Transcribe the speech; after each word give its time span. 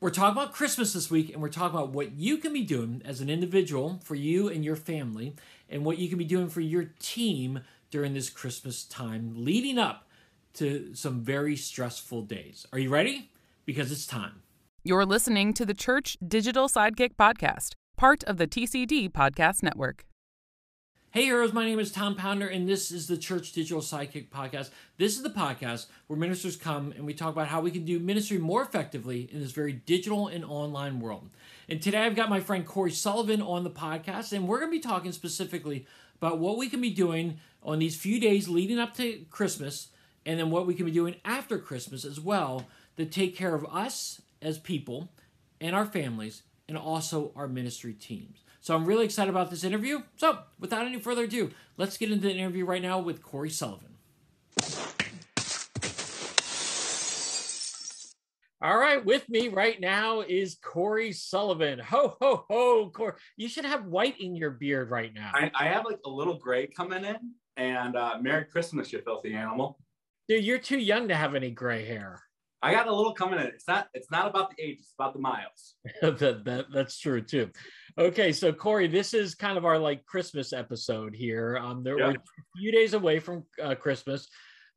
We're 0.00 0.10
talking 0.10 0.40
about 0.40 0.52
Christmas 0.54 0.92
this 0.92 1.10
week, 1.10 1.32
and 1.32 1.42
we're 1.42 1.48
talking 1.48 1.76
about 1.76 1.90
what 1.90 2.12
you 2.12 2.36
can 2.36 2.52
be 2.52 2.62
doing 2.62 3.02
as 3.04 3.20
an 3.20 3.28
individual 3.28 4.00
for 4.04 4.14
you 4.14 4.48
and 4.48 4.64
your 4.64 4.76
family, 4.76 5.34
and 5.68 5.84
what 5.84 5.98
you 5.98 6.08
can 6.08 6.18
be 6.18 6.24
doing 6.24 6.48
for 6.48 6.60
your 6.60 6.92
team 7.00 7.62
during 7.90 8.14
this 8.14 8.30
Christmas 8.30 8.84
time 8.84 9.32
leading 9.44 9.76
up 9.76 10.06
to 10.54 10.94
some 10.94 11.20
very 11.20 11.56
stressful 11.56 12.22
days. 12.22 12.64
Are 12.72 12.78
you 12.78 12.90
ready? 12.90 13.32
Because 13.66 13.90
it's 13.90 14.06
time. 14.06 14.42
You're 14.84 15.04
listening 15.04 15.52
to 15.54 15.66
the 15.66 15.74
Church 15.74 16.16
Digital 16.24 16.68
Sidekick 16.68 17.16
Podcast, 17.18 17.72
part 17.96 18.22
of 18.22 18.36
the 18.36 18.46
TCD 18.46 19.10
Podcast 19.10 19.64
Network. 19.64 20.04
Hey, 21.10 21.24
heroes, 21.24 21.54
my 21.54 21.64
name 21.64 21.78
is 21.78 21.90
Tom 21.90 22.16
Pounder, 22.16 22.46
and 22.46 22.68
this 22.68 22.92
is 22.92 23.06
the 23.06 23.16
Church 23.16 23.52
Digital 23.52 23.80
Sidekick 23.80 24.28
Podcast. 24.28 24.68
This 24.98 25.16
is 25.16 25.22
the 25.22 25.30
podcast 25.30 25.86
where 26.06 26.18
ministers 26.18 26.54
come 26.54 26.92
and 26.92 27.06
we 27.06 27.14
talk 27.14 27.32
about 27.32 27.48
how 27.48 27.62
we 27.62 27.70
can 27.70 27.86
do 27.86 27.98
ministry 27.98 28.36
more 28.36 28.60
effectively 28.60 29.26
in 29.32 29.40
this 29.40 29.52
very 29.52 29.72
digital 29.72 30.28
and 30.28 30.44
online 30.44 31.00
world. 31.00 31.30
And 31.66 31.80
today 31.80 32.00
I've 32.00 32.14
got 32.14 32.28
my 32.28 32.40
friend 32.40 32.66
Corey 32.66 32.90
Sullivan 32.90 33.40
on 33.40 33.64
the 33.64 33.70
podcast, 33.70 34.34
and 34.34 34.46
we're 34.46 34.58
going 34.58 34.70
to 34.70 34.76
be 34.76 34.82
talking 34.82 35.12
specifically 35.12 35.86
about 36.20 36.40
what 36.40 36.58
we 36.58 36.68
can 36.68 36.82
be 36.82 36.90
doing 36.90 37.38
on 37.62 37.78
these 37.78 37.96
few 37.96 38.20
days 38.20 38.46
leading 38.46 38.78
up 38.78 38.94
to 38.96 39.24
Christmas, 39.30 39.88
and 40.26 40.38
then 40.38 40.50
what 40.50 40.66
we 40.66 40.74
can 40.74 40.84
be 40.84 40.92
doing 40.92 41.16
after 41.24 41.58
Christmas 41.58 42.04
as 42.04 42.20
well 42.20 42.66
to 42.98 43.06
take 43.06 43.34
care 43.34 43.54
of 43.54 43.64
us 43.72 44.20
as 44.42 44.58
people 44.58 45.08
and 45.58 45.74
our 45.74 45.86
families, 45.86 46.42
and 46.68 46.76
also 46.76 47.32
our 47.34 47.48
ministry 47.48 47.94
teams. 47.94 48.40
So 48.60 48.74
I'm 48.74 48.84
really 48.84 49.04
excited 49.04 49.30
about 49.30 49.50
this 49.50 49.64
interview. 49.64 50.02
So 50.16 50.40
without 50.58 50.86
any 50.86 50.98
further 50.98 51.24
ado, 51.24 51.50
let's 51.76 51.96
get 51.96 52.10
into 52.10 52.28
the 52.28 52.34
interview 52.34 52.64
right 52.64 52.82
now 52.82 52.98
with 52.98 53.22
Corey 53.22 53.50
Sullivan. 53.50 53.88
All 58.60 58.76
right, 58.76 59.04
with 59.04 59.28
me 59.28 59.48
right 59.48 59.80
now 59.80 60.22
is 60.22 60.56
Corey 60.60 61.12
Sullivan. 61.12 61.78
Ho 61.78 62.16
ho 62.20 62.44
ho, 62.50 62.90
Corey! 62.92 63.12
You 63.36 63.48
should 63.48 63.64
have 63.64 63.86
white 63.86 64.20
in 64.20 64.34
your 64.34 64.50
beard 64.50 64.90
right 64.90 65.14
now. 65.14 65.30
I, 65.32 65.48
I 65.54 65.68
have 65.68 65.84
like 65.84 66.00
a 66.04 66.10
little 66.10 66.36
gray 66.36 66.66
coming 66.66 67.04
in, 67.04 67.34
and 67.56 67.94
uh, 67.94 68.16
Merry 68.20 68.46
Christmas, 68.46 68.92
you 68.92 69.00
filthy 69.00 69.32
animal. 69.32 69.78
Dude, 70.28 70.42
you're 70.42 70.58
too 70.58 70.78
young 70.78 71.06
to 71.06 71.14
have 71.14 71.36
any 71.36 71.52
gray 71.52 71.84
hair. 71.84 72.20
I 72.60 72.72
got 72.72 72.88
a 72.88 72.92
little 72.92 73.12
coming 73.14 73.38
in. 73.38 73.46
It's 73.46 73.68
not. 73.68 73.88
It's 73.94 74.10
not 74.10 74.26
about 74.26 74.50
the 74.50 74.60
age. 74.64 74.78
It's 74.80 74.94
about 74.98 75.12
the 75.12 75.20
miles. 75.20 75.76
that, 76.02 76.44
that 76.44 76.66
that's 76.72 76.98
true 76.98 77.20
too. 77.22 77.50
Okay, 77.98 78.30
so 78.30 78.52
Corey, 78.52 78.86
this 78.86 79.12
is 79.12 79.34
kind 79.34 79.58
of 79.58 79.64
our 79.64 79.76
like 79.76 80.06
Christmas 80.06 80.52
episode 80.52 81.16
here. 81.16 81.58
Um, 81.60 81.82
there 81.82 81.98
Yep. 81.98 82.06
we're 82.06 82.12
a 82.14 82.58
few 82.58 82.70
days 82.70 82.94
away 82.94 83.18
from 83.18 83.44
uh, 83.60 83.74
Christmas. 83.74 84.28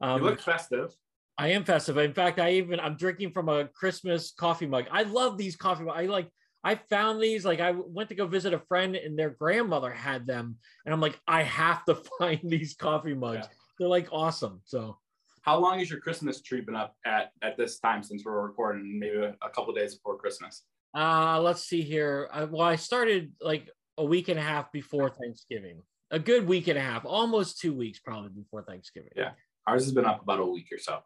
Um, 0.02 0.24
you 0.24 0.30
look 0.30 0.42
festive. 0.42 0.92
I 1.38 1.50
am 1.50 1.64
festive. 1.64 1.98
In 1.98 2.14
fact, 2.16 2.40
I 2.40 2.54
even 2.54 2.80
I'm 2.80 2.98
drinking 2.98 3.32
from 3.32 3.48
a 3.48 3.68
Christmas 3.68 4.32
coffee 4.32 4.66
mug. 4.66 4.86
I 4.92 5.04
love 5.04 5.38
these 5.38 5.56
coffee 5.56 5.84
mugs. 5.84 6.00
I 6.00 6.06
like 6.08 6.30
I 6.64 6.76
found 6.76 7.22
these 7.22 7.46
like 7.46 7.60
I 7.60 7.72
went 7.72 8.10
to 8.10 8.16
go 8.16 8.26
visit 8.26 8.56
a 8.56 8.60
friend 8.60 8.96
and 8.96 9.18
their 9.18 9.30
grandmother 9.30 9.92
had 9.92 10.26
them, 10.26 10.58
and 10.86 10.94
I'm 10.94 11.02
like 11.02 11.20
I 11.28 11.44
have 11.44 11.86
to 11.86 11.96
find 12.20 12.40
these 12.44 12.74
coffee 12.74 13.14
mugs. 13.14 13.46
Yeah. 13.46 13.56
They're 13.78 13.88
like 13.88 14.08
awesome. 14.12 14.62
So 14.66 14.98
How 15.44 15.60
long 15.60 15.80
is 15.80 15.92
your 15.92 16.00
Christmas 16.00 16.42
tree 16.42 16.62
been 16.62 16.76
up 16.76 16.96
at 17.06 17.34
at 17.44 17.56
this 17.56 17.78
time 17.78 18.02
since 18.02 18.26
we're 18.26 18.42
recording? 18.42 18.98
Maybe 19.00 19.18
a, 19.18 19.36
a 19.44 19.50
couple 19.52 19.74
days 19.76 19.94
before 19.94 20.18
Christmas. 20.18 20.64
Uh 20.96 21.40
let's 21.42 21.64
see 21.64 21.82
here. 21.82 22.30
I, 22.32 22.44
well, 22.46 22.62
I 22.62 22.76
started 22.76 23.34
like 23.42 23.70
a 23.98 24.04
week 24.06 24.28
and 24.30 24.40
a 24.40 24.44
half 24.44 24.72
before 24.72 25.10
Thanksgiving. 25.10 25.82
A 26.12 26.20
good 26.20 26.46
week 26.46 26.68
and 26.68 26.78
a 26.78 26.82
half, 26.82 27.06
almost 27.06 27.60
two 27.60 27.74
weeks 27.74 28.00
probably 28.00 28.30
before 28.30 28.64
Thanksgiving. 28.64 29.12
Yeah. 29.16 29.32
Ours 29.66 29.84
has 29.86 29.94
been 29.94 30.06
up 30.06 30.22
about 30.22 30.40
a 30.40 30.46
week 30.46 30.68
or 30.72 30.78
so. 30.78 31.00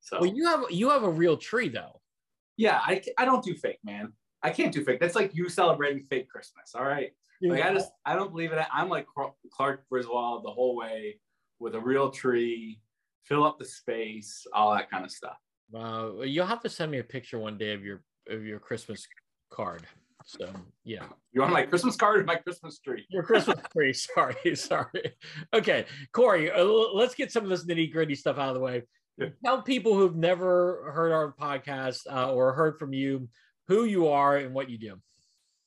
So 0.00 0.20
Well, 0.20 0.30
you 0.32 0.46
have 0.46 0.64
you 0.70 0.90
have 0.90 1.02
a 1.02 1.10
real 1.10 1.36
tree 1.36 1.68
though. 1.68 2.00
yeah, 2.56 2.80
I 2.84 3.02
I 3.18 3.24
don't 3.24 3.42
do 3.44 3.54
fake, 3.54 3.78
man. 3.84 4.12
I 4.42 4.50
can't 4.50 4.72
do 4.72 4.84
fake. 4.84 5.00
That's 5.00 5.16
like 5.16 5.34
you 5.34 5.48
celebrating 5.48 6.04
fake 6.04 6.28
Christmas. 6.28 6.74
All 6.74 6.84
right. 6.84 7.10
Like 7.42 7.62
I 7.62 7.74
just 7.74 7.90
I 8.06 8.14
don't 8.14 8.30
believe 8.30 8.52
in 8.52 8.58
it. 8.58 8.66
I'm 8.72 8.88
like 8.88 9.06
Clark 9.52 9.82
Griswold 9.90 10.44
the 10.44 10.50
whole 10.50 10.76
way 10.76 11.20
with 11.58 11.74
a 11.74 11.80
real 11.80 12.10
tree, 12.10 12.80
fill 13.24 13.44
up 13.44 13.58
the 13.58 13.64
space, 13.66 14.46
all 14.54 14.72
that 14.74 14.90
kind 14.90 15.04
of 15.04 15.10
stuff. 15.10 15.36
Uh, 15.74 16.20
you'll 16.22 16.46
have 16.46 16.60
to 16.62 16.70
send 16.70 16.90
me 16.90 16.98
a 17.00 17.04
picture 17.04 17.38
one 17.38 17.58
day 17.58 17.72
of 17.74 17.82
your 17.84 18.02
of 18.28 18.44
your 18.44 18.58
Christmas 18.60 19.06
card. 19.54 19.86
So 20.26 20.48
yeah, 20.84 21.04
You 21.32 21.42
want 21.42 21.52
my 21.52 21.64
Christmas 21.64 21.96
card 21.96 22.20
or 22.20 22.24
my 22.24 22.36
Christmas 22.36 22.78
tree? 22.78 23.04
your 23.10 23.22
Christmas 23.22 23.58
tree. 23.72 23.92
Sorry, 23.92 24.34
sorry. 24.56 25.12
Okay, 25.52 25.84
Corey, 26.12 26.50
uh, 26.50 26.64
let's 26.64 27.14
get 27.14 27.30
some 27.30 27.44
of 27.44 27.50
this 27.50 27.64
nitty 27.66 27.92
gritty 27.92 28.14
stuff 28.14 28.38
out 28.38 28.48
of 28.48 28.54
the 28.54 28.60
way. 28.60 28.82
Yeah. 29.18 29.28
Tell 29.44 29.62
people 29.62 29.94
who've 29.94 30.16
never 30.16 30.90
heard 30.92 31.12
our 31.12 31.32
podcast 31.32 32.00
uh, 32.10 32.32
or 32.32 32.52
heard 32.54 32.78
from 32.78 32.92
you 32.92 33.28
who 33.68 33.84
you 33.84 34.08
are 34.08 34.38
and 34.38 34.54
what 34.54 34.70
you 34.70 34.78
do. 34.78 34.96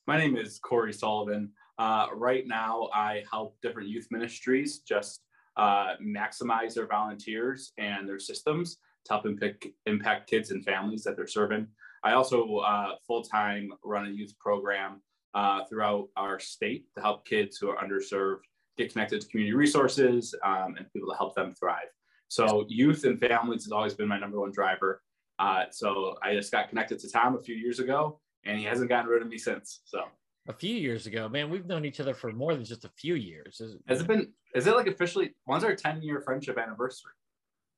My 0.06 0.18
name 0.18 0.36
is 0.38 0.60
Corey 0.60 0.92
Sullivan. 0.94 1.52
Uh, 1.78 2.08
right 2.14 2.46
now, 2.48 2.90
I 2.94 3.24
help 3.32 3.58
different 3.62 3.90
youth 3.90 4.08
ministries 4.10 4.80
just 4.80 5.22
uh, 5.56 5.94
maximize 6.04 6.74
their 6.74 6.88
volunteers 6.88 7.72
and 7.78 8.08
their 8.10 8.20
systems 8.20 8.78
to 9.06 9.14
help 9.14 9.26
impact, 9.26 9.68
impact 9.86 10.30
kids 10.30 10.52
and 10.52 10.64
families 10.66 11.04
that 11.04 11.16
they're 11.16 11.28
serving. 11.28 11.68
I 12.08 12.14
also 12.14 12.60
uh, 12.60 12.92
full 13.06 13.22
time 13.22 13.74
run 13.84 14.06
a 14.06 14.10
youth 14.10 14.34
program 14.40 15.02
uh, 15.34 15.66
throughout 15.66 16.08
our 16.16 16.40
state 16.40 16.86
to 16.96 17.02
help 17.02 17.28
kids 17.28 17.58
who 17.58 17.70
are 17.70 17.78
underserved 17.84 18.44
get 18.78 18.94
connected 18.94 19.20
to 19.20 19.28
community 19.28 19.54
resources 19.54 20.34
um, 20.46 20.76
and 20.78 20.86
people 20.94 21.10
to 21.12 21.18
help 21.18 21.36
them 21.36 21.54
thrive. 21.54 21.90
So, 22.30 22.66
youth 22.70 23.04
and 23.04 23.20
families 23.20 23.66
has 23.66 23.74
always 23.74 23.94
been 23.94 24.08
my 24.08 24.18
number 24.18 24.40
one 24.40 24.54
driver. 24.54 25.02
Uh, 25.38 25.64
so, 25.70 26.16
I 26.24 26.34
just 26.34 26.50
got 26.50 26.70
connected 26.70 27.00
to 27.00 27.12
Tom 27.12 27.36
a 27.36 27.42
few 27.42 27.56
years 27.56 27.80
ago, 27.80 28.22
and 28.46 28.58
he 28.58 28.64
hasn't 28.64 28.88
gotten 28.88 29.10
rid 29.10 29.22
of 29.22 29.28
me 29.28 29.38
since. 29.38 29.82
So, 29.84 30.04
A 30.48 30.54
few 30.54 30.76
years 30.76 31.08
ago, 31.08 31.28
man, 31.28 31.50
we've 31.50 31.66
known 31.66 31.84
each 31.84 32.00
other 32.00 32.14
for 32.14 32.32
more 32.32 32.54
than 32.56 32.64
just 32.64 32.86
a 32.86 32.92
few 32.98 33.16
years. 33.16 33.62
Has 33.90 34.00
it 34.00 34.08
been? 34.08 34.32
Is 34.56 34.66
it 34.66 34.76
like 34.76 34.88
officially? 34.88 35.32
When's 35.44 35.66
our 35.66 35.76
ten 35.76 36.02
year 36.02 36.22
friendship 36.22 36.58
anniversary? 36.58 37.12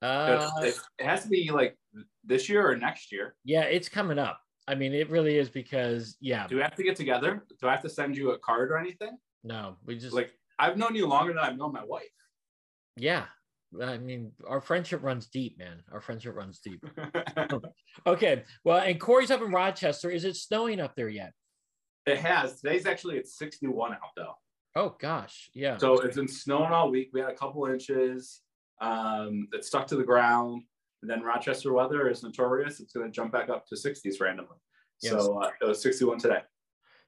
Uh, 0.01 0.49
it, 0.61 0.79
it 0.97 1.05
has 1.05 1.23
to 1.23 1.29
be 1.29 1.51
like 1.51 1.77
this 2.23 2.47
year 2.47 2.69
or 2.69 2.75
next 2.75 3.11
year. 3.11 3.35
yeah, 3.43 3.63
it's 3.63 3.89
coming 3.89 4.17
up. 4.19 4.39
I 4.67 4.75
mean, 4.75 4.93
it 4.93 5.09
really 5.09 5.37
is 5.37 5.49
because 5.49 6.15
yeah, 6.21 6.47
Do 6.47 6.55
we 6.55 6.61
have 6.61 6.75
to 6.75 6.83
get 6.83 6.95
together? 6.95 7.43
Do 7.59 7.67
I 7.67 7.71
have 7.71 7.81
to 7.81 7.89
send 7.89 8.15
you 8.15 8.31
a 8.31 8.39
card 8.39 8.71
or 8.71 8.77
anything? 8.77 9.17
no, 9.43 9.77
we 9.85 9.97
just 9.97 10.13
Like 10.13 10.31
I've 10.59 10.77
known 10.77 10.95
you 10.95 11.07
longer 11.07 11.33
than 11.33 11.43
I've 11.43 11.57
known 11.57 11.73
my 11.73 11.83
wife. 11.83 12.03
Yeah. 12.95 13.25
I 13.81 13.97
mean, 13.97 14.31
our 14.47 14.61
friendship 14.61 15.03
runs 15.03 15.27
deep, 15.27 15.57
man. 15.59 15.83
Our 15.91 16.01
friendship 16.01 16.35
runs 16.35 16.59
deep. 16.59 16.83
Okay. 18.07 18.43
Well, 18.63 18.79
and 18.79 18.99
Corey's 18.99 19.31
up 19.31 19.41
in 19.41 19.51
Rochester. 19.51 20.09
Is 20.09 20.23
it 20.25 20.35
snowing 20.35 20.79
up 20.79 20.95
there 20.95 21.09
yet? 21.09 21.33
it 22.05 22.17
has. 22.17 22.61
Today's 22.61 22.85
actually 22.85 23.17
it's 23.17 23.37
sixty 23.37 23.67
one 23.67 23.93
out 23.93 23.99
though. 24.15 24.33
Oh 24.75 24.95
gosh. 24.99 25.49
Yeah. 25.53 25.77
So 25.77 25.99
it's 25.99 26.15
been 26.15 26.27
snowing 26.27 26.71
all 26.71 26.89
week. 26.89 27.09
We 27.13 27.19
had 27.19 27.29
a 27.29 27.35
couple 27.35 27.65
inches. 27.65 28.41
Um, 28.81 29.47
it 29.53 29.65
stuck 29.65 29.87
to 29.87 29.95
the 29.95 30.03
ground. 30.03 30.63
And 31.01 31.09
then 31.09 31.21
Rochester 31.21 31.71
weather 31.73 32.09
is 32.09 32.23
notorious. 32.23 32.79
It's 32.79 32.93
going 32.93 33.05
to 33.05 33.11
jump 33.11 33.31
back 33.31 33.49
up 33.49 33.65
to 33.67 33.75
60s 33.75 34.19
randomly. 34.19 34.57
So 34.97 35.41
uh, 35.41 35.49
it 35.61 35.65
was 35.65 35.81
61 35.81 36.19
today. 36.19 36.41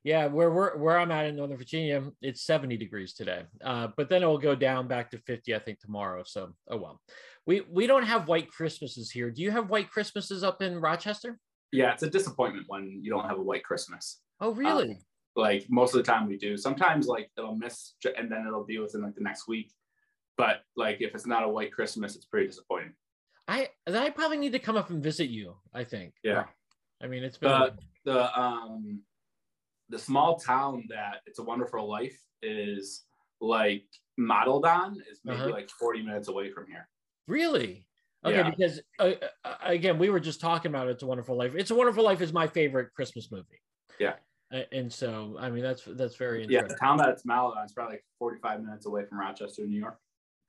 yeah, 0.03 0.27
where 0.27 0.49
we're 0.49 0.77
where 0.77 0.97
I'm 0.97 1.11
at 1.11 1.25
in 1.25 1.35
Northern 1.35 1.57
Virginia, 1.57 2.01
it's 2.21 2.45
70 2.45 2.77
degrees 2.77 3.13
today. 3.13 3.43
Uh, 3.63 3.89
but 3.97 4.07
then 4.07 4.23
it 4.23 4.27
will 4.27 4.37
go 4.37 4.55
down 4.55 4.87
back 4.87 5.11
to 5.11 5.17
50, 5.17 5.53
I 5.53 5.59
think, 5.59 5.79
tomorrow. 5.79 6.23
So 6.25 6.53
oh 6.69 6.77
well. 6.77 7.01
We 7.45 7.61
we 7.69 7.87
don't 7.87 8.03
have 8.03 8.29
white 8.29 8.49
Christmases 8.49 9.11
here. 9.11 9.29
Do 9.29 9.41
you 9.41 9.51
have 9.51 9.69
white 9.69 9.91
Christmases 9.91 10.41
up 10.41 10.61
in 10.61 10.79
Rochester? 10.79 11.37
Yeah, 11.73 11.91
it's 11.91 12.03
a 12.03 12.09
disappointment 12.09 12.65
when 12.69 13.01
you 13.01 13.11
don't 13.11 13.27
have 13.27 13.39
a 13.39 13.43
white 13.43 13.65
Christmas. 13.65 14.21
Oh 14.39 14.53
really? 14.53 14.99
like 15.35 15.65
most 15.69 15.95
of 15.95 16.03
the 16.03 16.11
time 16.11 16.27
we 16.27 16.37
do 16.37 16.57
sometimes 16.57 17.07
like 17.07 17.29
it'll 17.37 17.55
miss 17.55 17.93
and 18.17 18.31
then 18.31 18.45
it'll 18.45 18.65
be 18.65 18.77
within 18.79 19.01
like 19.01 19.15
the 19.15 19.23
next 19.23 19.47
week 19.47 19.71
but 20.41 20.55
like 20.75 20.97
if 21.01 21.13
it's 21.13 21.27
not 21.27 21.43
a 21.43 21.47
white 21.47 21.71
christmas 21.71 22.15
it's 22.15 22.25
pretty 22.25 22.47
disappointing 22.47 22.93
I 23.47 23.69
I 23.87 24.09
probably 24.11 24.37
need 24.37 24.53
to 24.53 24.59
come 24.59 24.77
up 24.77 24.89
and 24.91 25.03
visit 25.03 25.29
you, 25.29 25.55
I 25.73 25.83
think. 25.83 26.13
Yeah. 26.23 26.45
I 27.03 27.07
mean, 27.07 27.23
it's 27.23 27.37
been 27.37 27.49
the 27.51 27.73
the 28.05 28.39
um 28.39 29.01
the 29.89 29.99
small 29.99 30.37
town 30.39 30.85
that 30.89 31.15
it's 31.25 31.39
a 31.39 31.43
wonderful 31.43 31.89
life 31.89 32.17
is 32.41 33.03
like 33.41 33.83
modeled 34.17 34.65
on 34.65 34.95
is 35.11 35.19
maybe 35.25 35.39
Uh-huh. 35.39 35.49
like 35.49 35.69
40 35.69 36.03
minutes 36.03 36.27
away 36.29 36.51
from 36.51 36.65
here 36.67 36.87
Really? 37.27 37.87
Okay, 38.23 38.37
Yeah. 38.37 38.49
because 38.51 38.79
uh, 38.99 39.13
uh, 39.43 39.55
again, 39.63 39.97
we 39.97 40.09
were 40.09 40.19
just 40.29 40.39
talking 40.39 40.69
about 40.71 40.87
It's 40.87 41.03
a 41.03 41.07
Wonderful 41.07 41.35
Life. 41.35 41.53
It's 41.55 41.71
a 41.71 41.75
Wonderful 41.75 42.03
Life 42.03 42.21
is 42.21 42.31
my 42.31 42.47
favorite 42.47 42.93
Christmas 42.93 43.31
movie. 43.31 43.59
Yeah. 43.99 44.15
And 44.71 44.93
so, 44.93 45.35
I 45.39 45.49
mean, 45.49 45.63
that's 45.63 45.83
that's 45.99 46.15
very 46.15 46.43
interesting. 46.43 46.69
yeah 46.69 46.73
the 46.73 46.79
town 46.85 46.97
that 46.97 47.09
it's 47.09 47.25
modeled 47.25 47.55
on 47.57 47.65
is 47.65 47.73
probably 47.73 47.95
like 47.95 48.05
45 48.19 48.61
minutes 48.63 48.85
away 48.85 49.03
from 49.07 49.17
rochester 49.19 49.65
new 49.65 49.79
york 49.79 49.97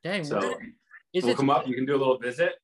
Dang, 0.04 0.24
so 0.24 0.54
is 1.12 1.24
we'll 1.24 1.32
it 1.32 1.36
come 1.36 1.50
up 1.50 1.66
you 1.66 1.74
can 1.74 1.86
do 1.86 1.94
a 1.94 1.98
little 1.98 2.18
visit 2.18 2.54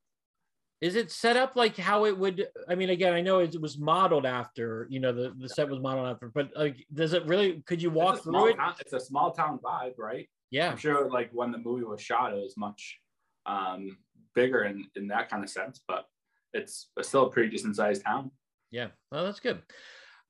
is 0.81 0.95
it 0.95 1.11
set 1.11 1.37
up 1.37 1.57
like 1.57 1.77
how 1.77 2.05
it 2.05 2.17
would? 2.17 2.47
I 2.69 2.77
mean, 2.77 2.91
again, 2.91 3.13
I 3.13 3.21
know 3.21 3.41
it 3.41 3.61
was 3.61 3.79
modeled 3.79 4.25
after. 4.25 4.87
You 4.89 5.01
know, 5.01 5.13
the 5.13 5.35
the 5.37 5.49
set 5.49 5.69
was 5.69 5.81
modeled 5.81 6.07
after, 6.07 6.31
but 6.33 6.51
like, 6.55 6.87
does 6.95 7.15
it 7.15 7.27
really? 7.27 7.63
Could 7.67 7.83
you 7.83 7.91
walk 7.91 8.23
through 8.23 8.51
it? 8.51 8.57
town, 8.57 8.75
it's 8.79 8.93
a 8.93 9.01
small 9.01 9.33
town 9.33 9.59
vibe 9.59 9.95
right 9.99 10.29
Yeah. 10.51 10.71
I'm 10.71 10.77
sure 10.77 11.11
like 11.11 11.31
when 11.33 11.51
the 11.51 11.59
movie 11.59 11.85
was 11.85 12.01
shot, 12.01 12.33
it 12.33 12.41
was 12.41 12.57
much 12.57 13.01
um, 13.47 13.99
bigger 14.35 14.65
in, 14.65 14.87
in 14.95 15.09
that 15.09 15.29
kind 15.29 15.43
of 15.43 15.51
sense, 15.51 15.81
but 15.89 16.05
it's, 16.53 16.91
it's 16.97 17.09
still 17.09 17.27
a 17.27 17.31
pretty 17.31 17.51
decent 17.51 17.77
sized 17.77 18.05
town. 18.05 18.31
Yeah, 18.71 18.89
well, 19.11 19.25
that's 19.25 19.41
good. 19.41 19.63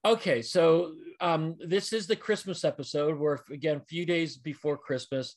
Okay, 0.04 0.42
so 0.42 0.94
um, 1.20 1.56
this 1.58 1.92
is 1.92 2.06
the 2.06 2.16
Christmas 2.16 2.64
episode. 2.64 3.18
We're 3.18 3.38
again 3.50 3.76
a 3.76 3.80
few 3.80 4.06
days 4.06 4.36
before 4.36 4.78
Christmas, 4.78 5.36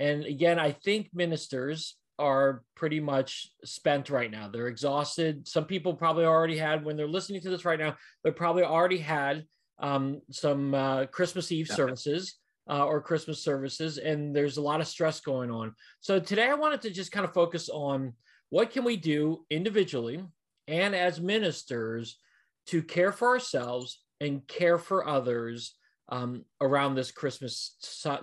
and 0.00 0.24
again, 0.24 0.58
I 0.58 0.72
think 0.72 1.10
ministers 1.14 1.96
are 2.18 2.62
pretty 2.76 3.00
much 3.00 3.48
spent 3.64 4.10
right 4.10 4.30
now. 4.30 4.48
They're 4.48 4.68
exhausted. 4.68 5.46
Some 5.48 5.64
people 5.64 5.94
probably 5.94 6.24
already 6.24 6.56
had 6.56 6.84
when 6.84 6.96
they're 6.96 7.08
listening 7.08 7.40
to 7.42 7.50
this 7.50 7.64
right 7.64 7.78
now. 7.78 7.96
They 8.22 8.30
probably 8.30 8.62
already 8.62 8.98
had 8.98 9.44
um, 9.78 10.20
some 10.30 10.74
uh, 10.74 11.06
Christmas 11.06 11.50
Eve 11.50 11.68
yeah. 11.68 11.74
services 11.74 12.36
uh, 12.70 12.84
or 12.84 13.00
Christmas 13.00 13.42
services, 13.42 13.98
and 13.98 14.34
there's 14.34 14.56
a 14.56 14.62
lot 14.62 14.80
of 14.80 14.86
stress 14.86 15.20
going 15.20 15.50
on. 15.50 15.74
So 16.00 16.20
today, 16.20 16.48
I 16.48 16.54
wanted 16.54 16.82
to 16.82 16.90
just 16.90 17.12
kind 17.12 17.24
of 17.24 17.34
focus 17.34 17.68
on 17.68 18.14
what 18.50 18.70
can 18.70 18.84
we 18.84 18.96
do 18.96 19.44
individually 19.50 20.22
and 20.68 20.94
as 20.94 21.20
ministers 21.20 22.18
to 22.66 22.82
care 22.82 23.12
for 23.12 23.28
ourselves 23.28 24.00
and 24.20 24.46
care 24.46 24.78
for 24.78 25.06
others 25.06 25.74
um, 26.08 26.44
around 26.60 26.94
this 26.94 27.10
Christmas 27.10 27.76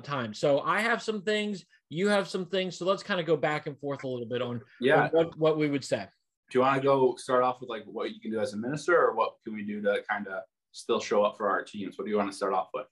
time. 0.03 0.33
So 0.33 0.61
I 0.61 0.81
have 0.81 1.01
some 1.01 1.21
things, 1.21 1.65
you 1.89 2.07
have 2.07 2.27
some 2.27 2.45
things. 2.45 2.77
So 2.77 2.85
let's 2.85 3.03
kind 3.03 3.19
of 3.19 3.25
go 3.25 3.35
back 3.35 3.67
and 3.67 3.77
forth 3.79 4.03
a 4.03 4.07
little 4.07 4.27
bit 4.27 4.41
on, 4.41 4.61
yeah. 4.79 5.03
On 5.05 5.09
what, 5.09 5.37
what 5.37 5.57
we 5.57 5.69
would 5.69 5.83
say. 5.83 6.05
Do 6.49 6.59
you 6.59 6.61
want 6.61 6.81
to 6.81 6.81
go 6.81 7.15
start 7.15 7.43
off 7.43 7.61
with 7.61 7.69
like 7.69 7.83
what 7.85 8.11
you 8.11 8.19
can 8.19 8.31
do 8.31 8.39
as 8.39 8.53
a 8.53 8.57
minister 8.57 8.95
or 8.95 9.15
what 9.15 9.35
can 9.43 9.53
we 9.53 9.63
do 9.63 9.81
to 9.81 10.03
kind 10.09 10.27
of 10.27 10.43
still 10.71 10.99
show 10.99 11.23
up 11.23 11.37
for 11.37 11.49
our 11.49 11.63
teams? 11.63 11.97
What 11.97 12.05
do 12.05 12.11
you 12.11 12.17
want 12.17 12.29
to 12.29 12.35
start 12.35 12.53
off 12.53 12.69
with? 12.73 12.87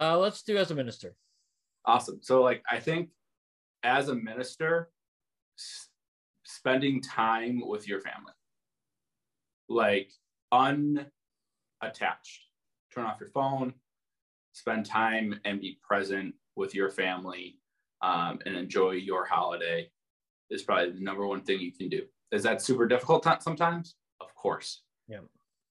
Uh, 0.00 0.18
let's 0.18 0.42
do 0.42 0.56
as 0.56 0.70
a 0.70 0.74
minister. 0.74 1.14
Awesome. 1.84 2.20
So 2.22 2.42
like, 2.42 2.62
I 2.70 2.78
think 2.78 3.10
as 3.82 4.08
a 4.08 4.14
minister, 4.14 4.90
s- 5.58 5.88
spending 6.44 7.02
time 7.02 7.62
with 7.66 7.88
your 7.88 8.00
family, 8.00 8.32
like 9.68 10.12
unattached. 10.52 11.10
Turn 12.94 13.06
off 13.06 13.20
your 13.20 13.30
phone, 13.30 13.74
spend 14.52 14.86
time 14.86 15.38
and 15.44 15.60
be 15.60 15.78
present 15.82 16.34
with 16.56 16.74
your 16.74 16.90
family 16.90 17.58
um, 18.02 18.38
and 18.46 18.56
enjoy 18.56 18.92
your 18.92 19.24
holiday 19.24 19.90
is 20.50 20.62
probably 20.62 20.90
the 20.92 21.00
number 21.00 21.26
one 21.26 21.42
thing 21.42 21.60
you 21.60 21.72
can 21.72 21.88
do. 21.88 22.02
Is 22.32 22.42
that 22.42 22.62
super 22.62 22.86
difficult 22.86 23.22
t- 23.22 23.30
sometimes? 23.40 23.96
Of 24.20 24.34
course. 24.34 24.82
Yeah. 25.08 25.20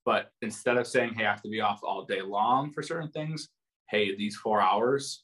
But 0.05 0.31
instead 0.41 0.77
of 0.77 0.87
saying, 0.87 1.13
hey, 1.15 1.25
I 1.25 1.31
have 1.31 1.41
to 1.43 1.49
be 1.49 1.61
off 1.61 1.81
all 1.83 2.05
day 2.05 2.21
long 2.21 2.71
for 2.71 2.81
certain 2.81 3.11
things, 3.11 3.49
hey, 3.89 4.15
these 4.15 4.35
four 4.35 4.61
hours, 4.61 5.23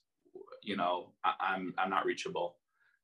you 0.62 0.76
know, 0.76 1.12
I- 1.24 1.36
I'm 1.40 1.74
I'm 1.78 1.90
not 1.90 2.06
reachable. 2.06 2.58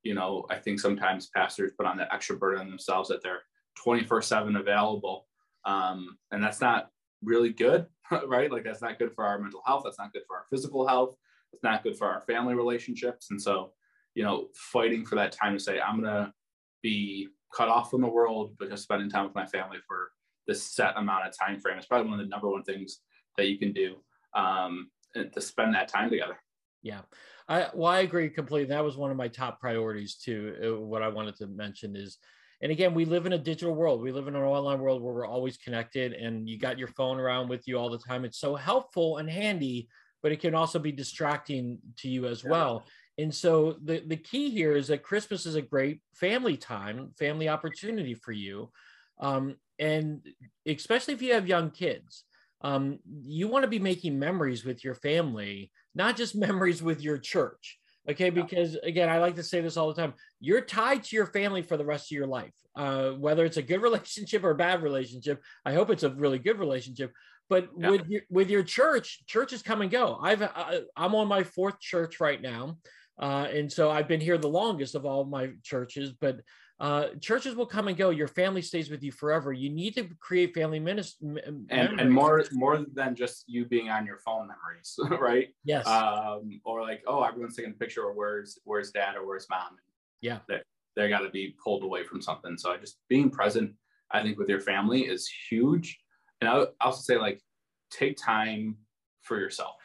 You 0.04 0.16
know, 0.16 0.46
I 0.50 0.58
think 0.58 0.80
sometimes 0.80 1.30
pastors 1.36 1.72
put 1.78 1.86
on 1.86 1.98
that 1.98 2.10
extra 2.12 2.36
burden 2.36 2.62
on 2.62 2.70
themselves 2.70 3.10
that 3.10 3.22
they're 3.22 3.44
24 3.84 4.22
7 4.22 4.56
available 4.56 5.28
um, 5.66 6.18
and 6.32 6.44
that's 6.44 6.62
not 6.62 6.90
really 7.24 7.52
good 7.52 7.86
right? 8.28 8.52
Like 8.52 8.64
that's 8.64 8.82
not 8.82 9.00
good 9.00 9.14
for 9.14 9.26
our 9.26 9.40
mental 9.40 9.62
health 9.66 9.84
that's 9.86 10.00
not 10.00 10.14
good 10.14 10.24
for 10.28 10.38
our 10.38 10.46
physical 10.50 10.88
health 10.88 11.16
it's 11.54 11.64
not 11.64 11.84
good 11.84 11.98
for 11.98 12.08
our 12.08 12.22
family 12.22 12.56
relationships 12.56 13.28
and 13.32 13.42
so 13.42 13.72
you 14.16 14.24
know 14.24 14.48
fighting 14.56 15.06
for 15.06 15.16
that 15.16 15.32
time 15.32 15.54
to 15.54 15.60
say 15.60 15.80
i'm 15.80 16.02
gonna 16.02 16.34
be 16.82 17.28
cut 17.54 17.70
off 17.70 17.92
from 17.92 18.02
the 18.02 18.08
world 18.08 18.52
just 18.70 18.84
spending 18.84 19.10
time 19.10 19.26
with 19.26 19.36
my 19.36 19.46
family 19.46 19.78
for 19.88 20.12
this 20.48 20.64
set 20.64 20.98
amount 20.98 21.28
of 21.28 21.38
time 21.38 21.60
frame 21.60 21.78
is 21.78 21.86
probably 21.86 22.10
one 22.10 22.20
of 22.20 22.26
the 22.26 22.30
number 22.30 22.50
one 22.50 22.64
things 22.64 23.00
that 23.38 23.48
you 23.48 23.58
can 23.58 23.72
do 23.72 23.96
um, 24.34 24.90
to 25.14 25.42
spend 25.42 25.74
that 25.74 25.88
time 25.88 26.10
together. 26.10 26.38
Yeah. 26.84 27.02
I 27.48 27.68
well 27.74 27.92
i 27.92 28.00
agree 28.00 28.30
completely. 28.30 28.70
That 28.70 28.84
was 28.84 28.98
one 28.98 29.12
of 29.12 29.18
my 29.18 29.28
top 29.28 29.60
priorities 29.60 30.16
too. 30.16 30.56
Uh, 30.64 30.80
what 30.82 31.02
i 31.02 31.08
wanted 31.08 31.36
to 31.38 31.48
mention 31.48 31.96
is 31.96 32.18
and 32.62 32.72
again 32.72 32.94
we 32.94 33.06
live 33.06 33.26
in 33.26 33.34
a 33.34 33.38
digital 33.38 33.74
world. 33.74 34.02
We 34.02 34.12
live 34.12 34.28
in 34.28 34.36
an 34.36 34.44
online 34.44 34.80
world 34.80 35.02
where 35.02 35.14
we're 35.14 35.28
always 35.28 35.58
connected 35.58 36.14
and 36.14 36.48
you 36.48 36.58
got 36.58 36.80
your 36.80 36.90
phone 36.90 37.20
around 37.20 37.50
with 37.50 37.68
you 37.68 37.78
all 37.78 37.90
the 37.90 37.98
time. 37.98 38.26
It's 38.26 38.40
so 38.40 38.56
helpful 38.56 39.18
and 39.18 39.30
handy 39.30 39.88
but 40.22 40.32
it 40.32 40.40
can 40.40 40.56
also 40.56 40.80
be 40.80 40.92
distracting 40.92 41.80
to 41.98 42.10
you 42.10 42.28
as 42.28 42.44
well. 42.44 42.86
And 43.18 43.34
so 43.34 43.76
the, 43.84 44.04
the 44.06 44.18
key 44.18 44.50
here 44.50 44.76
is 44.76 44.88
that 44.88 45.04
christmas 45.04 45.46
is 45.46 45.56
a 45.56 45.62
great 45.62 46.02
family 46.14 46.58
time 46.58 47.12
family 47.20 47.50
opportunity 47.50 48.14
for 48.14 48.32
you. 48.32 48.72
Um, 49.20 49.58
and 49.78 50.26
especially 50.66 51.14
if 51.14 51.22
you 51.22 51.34
have 51.34 51.48
young 51.48 51.72
kids 51.72 52.24
um, 52.64 53.00
you 53.24 53.48
want 53.48 53.64
to 53.64 53.70
be 53.70 53.80
making 53.80 54.20
memories 54.20 54.64
with 54.64 54.84
your 54.84 54.96
family 54.96 55.72
not 55.96 56.16
just 56.16 56.36
memories 56.48 56.82
with 56.82 57.02
your 57.02 57.18
church 57.18 57.80
okay 58.10 58.30
because 58.30 58.76
again 58.84 59.10
i 59.10 59.18
like 59.20 59.36
to 59.36 59.44
say 59.44 59.62
this 59.62 59.78
all 59.78 59.88
the 59.88 60.02
time 60.02 60.14
you're 60.40 60.62
tied 60.62 61.04
to 61.04 61.16
your 61.16 61.28
family 61.28 61.62
for 61.62 61.78
the 61.78 61.86
rest 61.86 62.12
of 62.12 62.16
your 62.16 62.28
life 62.28 62.54
uh, 62.76 63.12
whether 63.12 63.46
it's 63.46 63.58
a 63.58 63.62
good 63.62 63.82
relationship 63.82 64.44
or 64.44 64.52
a 64.52 64.56
bad 64.56 64.82
relationship. 64.84 65.42
I 65.66 65.74
hope 65.74 65.90
it's 65.90 66.04
a 66.04 66.10
really 66.10 66.40
good 66.40 66.60
relationship. 66.60 67.12
But 67.50 67.70
yeah. 67.78 67.90
with 67.90 68.08
your 68.08 68.22
with 68.30 68.50
your 68.50 68.64
church 68.64 69.26
churches 69.26 69.62
come 69.62 69.82
and 69.82 69.92
go. 69.92 70.18
I've 70.22 70.42
I, 70.42 70.82
i'm 70.96 71.16
on 71.16 71.28
my 71.28 71.44
fourth 71.44 71.80
church 71.82 72.22
right 72.22 72.42
now 72.42 72.78
uh, 73.22 73.48
and 73.52 73.70
so 73.70 73.92
i've 73.92 74.08
been 74.08 74.22
here 74.22 74.38
the 74.38 74.48
longest 74.48 74.96
of 74.96 75.06
all 75.06 75.26
my 75.26 75.52
churches 75.62 76.14
but 76.14 76.40
uh, 76.82 77.10
churches 77.20 77.56
will 77.56 77.68
come 77.68 77.88
and 77.90 77.96
go. 77.96 78.10
Your 78.10 78.28
family 78.28 78.64
stays 78.64 78.90
with 78.90 79.04
you 79.04 79.12
forever. 79.12 79.54
You 79.54 79.70
need 79.70 79.94
to 79.94 80.10
create 80.20 80.56
family 80.56 80.80
ministry. 80.80 81.40
And, 81.70 81.70
and 81.70 82.12
more 82.12 82.44
more 82.52 82.84
than 82.94 83.16
just 83.16 83.44
you 83.48 83.66
being 83.66 83.92
on 83.92 84.04
your 84.04 84.18
phone 84.18 84.48
memories, 84.48 84.98
right? 85.22 85.50
Yes. 85.64 85.86
Um, 85.86 86.60
or 86.66 86.82
like, 86.82 87.04
oh, 87.06 87.22
everyone's 87.22 87.56
taking 87.56 87.74
a 87.74 87.76
picture 87.76 88.10
of 88.10 88.16
where's 88.16 88.58
where's 88.64 88.90
dad 88.90 89.16
or 89.16 89.28
where's 89.28 89.46
mom. 89.48 89.78
Yeah. 90.22 90.40
They 90.48 90.62
they 90.96 91.08
got 91.08 91.20
to 91.20 91.30
be 91.30 91.56
pulled 91.64 91.84
away 91.84 92.04
from 92.04 92.20
something. 92.20 92.58
So 92.58 92.72
I 92.72 92.78
just 92.78 92.98
being 93.10 93.30
present, 93.30 93.74
I 94.10 94.24
think, 94.24 94.40
with 94.40 94.50
your 94.50 94.60
family 94.60 95.02
is 95.02 95.30
huge. 95.52 96.00
And 96.42 96.50
I 96.50 96.66
also 96.82 97.02
say 97.02 97.20
like, 97.20 97.44
take 97.92 98.18
time 98.18 98.76
for 99.22 99.38
yourself. 99.38 99.76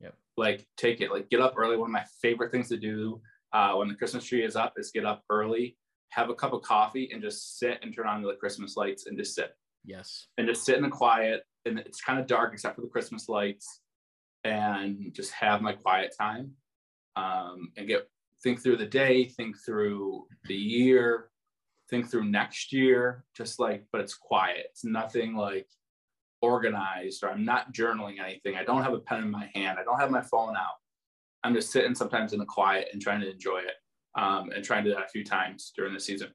Yeah. 0.00 0.10
Like 0.36 0.64
take 0.76 1.00
it. 1.00 1.10
Like 1.10 1.28
get 1.28 1.40
up 1.40 1.54
early. 1.56 1.76
One 1.76 1.90
of 1.90 1.92
my 1.92 2.04
favorite 2.22 2.52
things 2.52 2.68
to 2.68 2.76
do 2.76 3.20
uh, 3.52 3.72
when 3.72 3.88
the 3.88 3.96
Christmas 3.96 4.24
tree 4.24 4.44
is 4.44 4.54
up 4.54 4.74
is 4.76 4.92
get 4.92 5.04
up 5.04 5.24
early 5.28 5.76
have 6.10 6.30
a 6.30 6.34
cup 6.34 6.52
of 6.52 6.62
coffee 6.62 7.10
and 7.12 7.22
just 7.22 7.58
sit 7.58 7.78
and 7.82 7.94
turn 7.94 8.06
on 8.06 8.22
the 8.22 8.34
Christmas 8.34 8.76
lights 8.76 9.06
and 9.06 9.18
just 9.18 9.34
sit. 9.34 9.54
Yes. 9.84 10.28
And 10.38 10.46
just 10.46 10.64
sit 10.64 10.76
in 10.76 10.82
the 10.82 10.88
quiet. 10.88 11.44
And 11.64 11.78
it's 11.78 12.00
kind 12.00 12.18
of 12.18 12.26
dark 12.26 12.52
except 12.52 12.76
for 12.76 12.82
the 12.82 12.88
Christmas 12.88 13.28
lights 13.28 13.80
and 14.44 15.12
just 15.12 15.32
have 15.32 15.62
my 15.62 15.72
quiet 15.72 16.14
time 16.18 16.52
um, 17.16 17.72
and 17.76 17.88
get 17.88 18.08
think 18.42 18.62
through 18.62 18.76
the 18.76 18.86
day, 18.86 19.24
think 19.24 19.56
through 19.64 20.26
the 20.44 20.54
year, 20.54 21.30
think 21.90 22.10
through 22.10 22.24
next 22.24 22.72
year, 22.72 23.24
just 23.36 23.58
like, 23.58 23.84
but 23.92 24.00
it's 24.00 24.14
quiet. 24.14 24.66
It's 24.70 24.84
nothing 24.84 25.34
like 25.34 25.66
organized 26.42 27.24
or 27.24 27.30
I'm 27.30 27.44
not 27.44 27.72
journaling 27.72 28.20
anything. 28.22 28.56
I 28.56 28.64
don't 28.64 28.82
have 28.82 28.92
a 28.92 29.00
pen 29.00 29.22
in 29.22 29.30
my 29.30 29.50
hand. 29.54 29.78
I 29.78 29.84
don't 29.84 29.98
have 29.98 30.10
my 30.10 30.22
phone 30.22 30.56
out. 30.56 30.76
I'm 31.42 31.54
just 31.54 31.70
sitting 31.70 31.94
sometimes 31.94 32.32
in 32.32 32.38
the 32.38 32.44
quiet 32.44 32.88
and 32.92 33.00
trying 33.00 33.20
to 33.20 33.30
enjoy 33.30 33.58
it 33.58 33.74
um, 34.16 34.50
and 34.50 34.64
trying 34.64 34.84
to 34.84 34.90
do 34.90 34.96
that 34.96 35.04
a 35.04 35.08
few 35.08 35.24
times 35.24 35.72
during 35.76 35.94
the 35.94 36.00
season. 36.00 36.28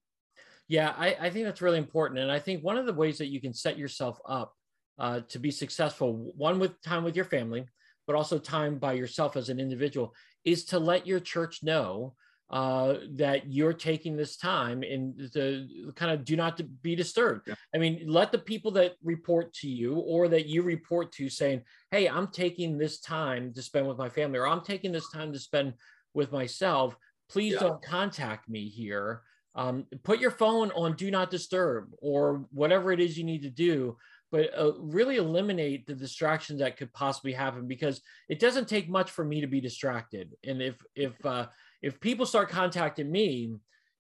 Yeah, 0.67 0.93
I, 0.97 1.15
I, 1.19 1.29
think 1.29 1.45
that's 1.45 1.61
really 1.61 1.79
important. 1.79 2.19
And 2.19 2.31
I 2.31 2.39
think 2.39 2.63
one 2.63 2.77
of 2.77 2.85
the 2.85 2.93
ways 2.93 3.17
that 3.17 3.27
you 3.27 3.41
can 3.41 3.53
set 3.53 3.77
yourself 3.77 4.19
up 4.25 4.53
uh, 4.97 5.21
to 5.29 5.39
be 5.39 5.51
successful, 5.51 6.31
one 6.37 6.59
with 6.59 6.81
time 6.81 7.03
with 7.03 7.15
your 7.15 7.25
family, 7.25 7.65
but 8.07 8.15
also 8.15 8.37
time 8.37 8.77
by 8.77 8.93
yourself 8.93 9.35
as 9.35 9.49
an 9.49 9.59
individual, 9.59 10.13
is 10.45 10.63
to 10.65 10.79
let 10.79 11.05
your 11.05 11.19
church 11.19 11.61
know 11.61 12.13
uh, 12.51 12.95
that 13.11 13.49
you're 13.51 13.73
taking 13.73 14.17
this 14.17 14.37
time 14.37 14.83
and 14.83 15.17
the 15.33 15.91
kind 15.95 16.11
of 16.11 16.25
do 16.25 16.35
not 16.35 16.59
be 16.81 16.95
disturbed. 16.95 17.47
Yeah. 17.47 17.55
I 17.73 17.77
mean, 17.77 18.03
let 18.07 18.31
the 18.31 18.39
people 18.39 18.71
that 18.71 18.95
report 19.03 19.53
to 19.55 19.69
you 19.69 19.95
or 19.95 20.27
that 20.27 20.47
you 20.47 20.61
report 20.61 21.13
to 21.13 21.29
saying, 21.29 21.61
Hey, 21.91 22.07
I'm 22.07 22.27
taking 22.27 22.77
this 22.77 22.99
time 22.99 23.53
to 23.53 23.61
spend 23.61 23.87
with 23.87 23.97
my 23.97 24.09
family, 24.09 24.37
or 24.37 24.47
I'm 24.47 24.61
taking 24.61 24.91
this 24.91 25.09
time 25.11 25.31
to 25.31 25.39
spend 25.39 25.73
with 26.13 26.31
myself 26.31 26.95
please 27.31 27.53
yeah. 27.53 27.59
don't 27.59 27.81
contact 27.81 28.49
me 28.49 28.67
here. 28.67 29.21
Um, 29.55 29.85
put 30.03 30.19
your 30.19 30.31
phone 30.31 30.71
on 30.71 30.95
do 30.95 31.11
not 31.11 31.29
disturb 31.29 31.91
or 32.01 32.45
whatever 32.51 32.91
it 32.91 32.99
is 32.99 33.17
you 33.17 33.23
need 33.23 33.41
to 33.43 33.49
do, 33.49 33.97
but 34.31 34.49
uh, 34.57 34.73
really 34.79 35.17
eliminate 35.17 35.85
the 35.85 35.95
distractions 35.95 36.59
that 36.59 36.77
could 36.77 36.93
possibly 36.93 37.33
happen 37.33 37.67
because 37.67 38.01
it 38.29 38.39
doesn't 38.39 38.67
take 38.67 38.89
much 38.89 39.11
for 39.11 39.25
me 39.25 39.41
to 39.41 39.47
be 39.47 39.59
distracted. 39.59 40.31
And 40.45 40.61
if 40.61 40.75
if 40.95 41.25
uh, 41.25 41.47
if 41.81 41.99
people 41.99 42.25
start 42.25 42.49
contacting 42.49 43.11
me, 43.11 43.55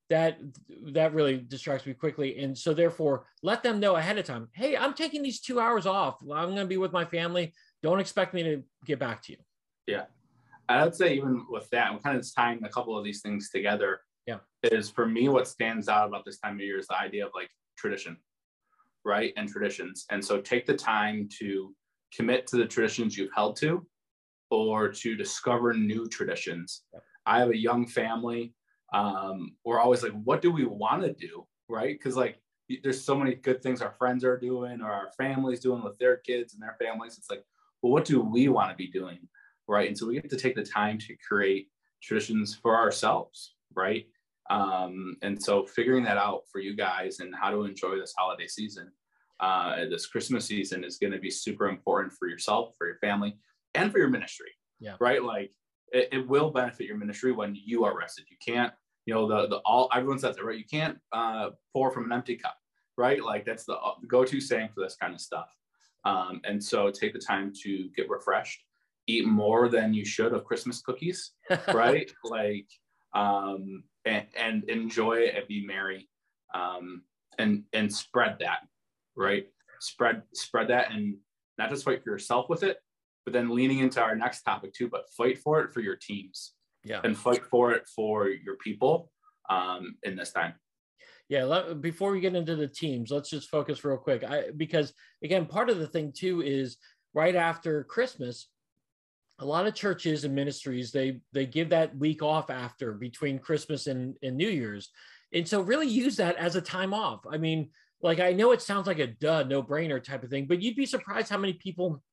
that 0.09 0.39
that 0.93 1.13
really 1.13 1.37
distracts 1.37 1.85
me 1.85 1.93
quickly. 1.93 2.39
And 2.39 2.57
so 2.57 2.73
therefore, 2.73 3.25
let 3.43 3.63
them 3.63 3.79
know 3.79 3.95
ahead 3.95 4.17
of 4.17 4.25
time. 4.25 4.49
Hey, 4.53 4.77
I'm 4.77 4.93
taking 4.93 5.21
these 5.21 5.41
two 5.41 5.59
hours 5.59 5.85
off. 5.85 6.21
I'm 6.21 6.49
going 6.49 6.57
to 6.57 6.65
be 6.65 6.77
with 6.77 6.91
my 6.93 7.05
family. 7.05 7.53
Don't 7.81 7.99
expect 7.99 8.33
me 8.33 8.43
to 8.43 8.63
get 8.85 8.99
back 8.99 9.21
to 9.23 9.33
you. 9.33 9.37
Yeah, 9.87 10.05
I 10.69 10.83
would 10.83 10.95
say 10.95 11.15
even 11.15 11.45
with 11.49 11.69
that, 11.71 11.91
I'm 11.91 11.99
kind 11.99 12.17
of 12.17 12.25
tying 12.35 12.63
a 12.63 12.69
couple 12.69 12.97
of 12.97 13.03
these 13.03 13.21
things 13.21 13.49
together. 13.49 14.01
Yeah. 14.27 14.37
Is 14.63 14.89
for 14.89 15.05
me 15.07 15.29
what 15.29 15.47
stands 15.47 15.89
out 15.89 16.07
about 16.07 16.25
this 16.25 16.39
time 16.39 16.55
of 16.55 16.61
year 16.61 16.77
is 16.79 16.87
the 16.87 16.99
idea 16.99 17.25
of 17.25 17.31
like 17.33 17.49
tradition, 17.77 18.17
right? 19.03 19.33
And 19.35 19.49
traditions. 19.49 20.05
And 20.11 20.23
so 20.23 20.39
take 20.39 20.65
the 20.65 20.75
time 20.75 21.27
to 21.39 21.73
commit 22.15 22.47
to 22.47 22.57
the 22.57 22.65
traditions 22.65 23.17
you've 23.17 23.33
held 23.35 23.55
to 23.57 23.85
or 24.49 24.89
to 24.89 25.15
discover 25.15 25.73
new 25.73 26.07
traditions. 26.07 26.83
Yeah. 26.93 26.99
I 27.25 27.39
have 27.39 27.49
a 27.49 27.57
young 27.57 27.87
family. 27.87 28.53
Um, 28.93 29.55
we're 29.65 29.79
always 29.79 30.03
like, 30.03 30.13
what 30.23 30.41
do 30.41 30.51
we 30.51 30.65
want 30.65 31.03
to 31.03 31.13
do? 31.13 31.45
Right. 31.69 32.01
Cause 32.01 32.15
like 32.15 32.37
there's 32.83 33.03
so 33.03 33.15
many 33.15 33.35
good 33.35 33.61
things 33.61 33.81
our 33.81 33.95
friends 33.97 34.23
are 34.23 34.37
doing 34.37 34.81
or 34.81 34.91
our 34.91 35.11
families 35.17 35.59
doing 35.59 35.83
with 35.83 35.97
their 35.97 36.17
kids 36.17 36.53
and 36.53 36.61
their 36.61 36.77
families. 36.79 37.17
It's 37.17 37.29
like, 37.29 37.43
well, 37.81 37.91
what 37.91 38.05
do 38.05 38.21
we 38.21 38.47
want 38.47 38.69
to 38.69 38.75
be 38.75 38.87
doing? 38.87 39.19
Right. 39.71 39.87
And 39.87 39.97
so 39.97 40.05
we 40.05 40.15
get 40.15 40.29
to 40.29 40.35
take 40.35 40.55
the 40.55 40.63
time 40.63 40.97
to 40.99 41.15
create 41.27 41.69
traditions 42.03 42.53
for 42.61 42.75
ourselves. 42.75 43.55
Right. 43.73 44.05
Um, 44.49 45.15
and 45.21 45.41
so 45.41 45.65
figuring 45.65 46.03
that 46.03 46.17
out 46.17 46.41
for 46.51 46.59
you 46.59 46.75
guys 46.75 47.21
and 47.21 47.33
how 47.33 47.51
to 47.51 47.63
enjoy 47.63 47.95
this 47.95 48.13
holiday 48.17 48.47
season, 48.47 48.91
uh, 49.39 49.85
this 49.89 50.07
Christmas 50.07 50.45
season 50.45 50.83
is 50.83 50.97
going 50.97 51.13
to 51.13 51.19
be 51.19 51.31
super 51.31 51.67
important 51.69 52.11
for 52.13 52.27
yourself, 52.27 52.75
for 52.77 52.85
your 52.85 52.97
family, 52.97 53.37
and 53.73 53.91
for 53.91 53.99
your 53.99 54.09
ministry. 54.09 54.51
Yeah. 54.79 54.95
Right. 54.99 55.23
Like 55.23 55.51
it, 55.93 56.09
it 56.11 56.27
will 56.27 56.51
benefit 56.51 56.85
your 56.85 56.97
ministry 56.97 57.31
when 57.31 57.55
you 57.55 57.85
are 57.85 57.97
rested. 57.97 58.25
You 58.29 58.37
can't, 58.45 58.73
you 59.05 59.13
know, 59.13 59.27
the 59.27 59.47
the 59.47 59.57
all 59.57 59.89
everyone 59.95 60.19
says 60.19 60.35
it 60.37 60.43
right. 60.43 60.57
You 60.57 60.65
can't 60.65 60.97
uh, 61.13 61.51
pour 61.73 61.91
from 61.91 62.05
an 62.05 62.11
empty 62.11 62.35
cup, 62.35 62.57
right? 62.97 63.23
Like 63.23 63.45
that's 63.45 63.65
the 63.65 63.77
go-to 64.07 64.41
saying 64.41 64.69
for 64.73 64.81
this 64.83 64.97
kind 65.01 65.13
of 65.13 65.21
stuff. 65.21 65.49
Um, 66.03 66.41
and 66.43 66.61
so 66.61 66.91
take 66.91 67.13
the 67.13 67.19
time 67.19 67.53
to 67.63 67.89
get 67.95 68.09
refreshed, 68.09 68.59
eat 69.07 69.25
more 69.25 69.69
than 69.69 69.93
you 69.93 70.05
should 70.05 70.33
of 70.33 70.43
Christmas 70.43 70.81
cookies, 70.81 71.31
right? 71.73 72.11
like 72.23 72.67
um, 73.13 73.83
and, 74.05 74.25
and 74.37 74.63
enjoy 74.69 75.13
it 75.13 75.35
and 75.35 75.47
be 75.47 75.65
merry, 75.65 76.09
um, 76.53 77.03
and 77.37 77.63
and 77.73 77.93
spread 77.93 78.37
that, 78.39 78.59
right? 79.15 79.47
Spread 79.79 80.23
spread 80.33 80.67
that 80.69 80.91
and 80.91 81.17
not 81.57 81.69
just 81.69 81.83
fight 81.83 82.03
for 82.03 82.11
yourself 82.11 82.49
with 82.49 82.63
it, 82.63 82.77
but 83.25 83.33
then 83.33 83.53
leaning 83.53 83.79
into 83.79 84.01
our 84.01 84.15
next 84.15 84.43
topic 84.43 84.73
too, 84.73 84.89
but 84.89 85.09
fight 85.15 85.37
for 85.37 85.61
it 85.61 85.71
for 85.73 85.81
your 85.81 85.95
teams. 85.95 86.53
Yeah. 86.83 87.01
And 87.03 87.15
fight 87.15 87.45
for 87.45 87.71
it 87.71 87.87
for 87.95 88.27
your 88.27 88.55
people 88.55 89.11
um, 89.49 89.97
in 90.03 90.15
this 90.15 90.31
time. 90.31 90.53
Yeah, 91.29 91.43
let, 91.45 91.79
before 91.79 92.11
we 92.11 92.19
get 92.19 92.35
into 92.35 92.55
the 92.55 92.67
teams, 92.67 93.11
let's 93.11 93.29
just 93.29 93.49
focus 93.49 93.85
real 93.85 93.97
quick. 93.97 94.23
I 94.23 94.45
because 94.57 94.93
again, 95.23 95.45
part 95.45 95.69
of 95.69 95.77
the 95.77 95.87
thing 95.87 96.11
too 96.15 96.41
is 96.41 96.77
right 97.13 97.35
after 97.35 97.83
Christmas, 97.85 98.47
a 99.39 99.45
lot 99.45 99.67
of 99.67 99.73
churches 99.73 100.23
and 100.23 100.35
ministries 100.35 100.91
they 100.91 101.19
they 101.33 101.45
give 101.45 101.69
that 101.69 101.97
week 101.97 102.21
off 102.21 102.49
after 102.49 102.93
between 102.93 103.39
Christmas 103.39 103.87
and, 103.87 104.15
and 104.21 104.37
New 104.37 104.49
Year's. 104.49 104.89
And 105.33 105.47
so 105.47 105.61
really 105.61 105.87
use 105.87 106.17
that 106.17 106.35
as 106.35 106.55
a 106.55 106.61
time 106.61 106.93
off. 106.93 107.21
I 107.29 107.37
mean, 107.37 107.69
like 108.01 108.19
I 108.19 108.33
know 108.33 108.51
it 108.51 108.61
sounds 108.61 108.87
like 108.87 108.99
a 108.99 109.07
duh, 109.07 109.43
no 109.43 109.63
brainer 109.63 110.03
type 110.03 110.23
of 110.23 110.29
thing, 110.29 110.45
but 110.45 110.61
you'd 110.61 110.75
be 110.75 110.85
surprised 110.85 111.29
how 111.29 111.37
many 111.37 111.53
people 111.53 112.03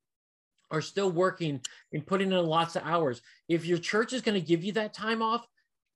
are 0.71 0.81
still 0.81 1.11
working 1.11 1.61
and 1.93 2.07
putting 2.07 2.33
in 2.33 2.47
lots 2.47 2.77
of 2.77 2.83
hours. 2.85 3.23
If 3.49 3.65
your 3.65 3.79
church 3.79 4.13
is 4.13 4.23
going 4.23 4.41
to 4.41 4.47
give 4.47 4.63
you 4.63 4.73
that 4.73 4.95
time 4.95 5.23
off, 5.23 5.47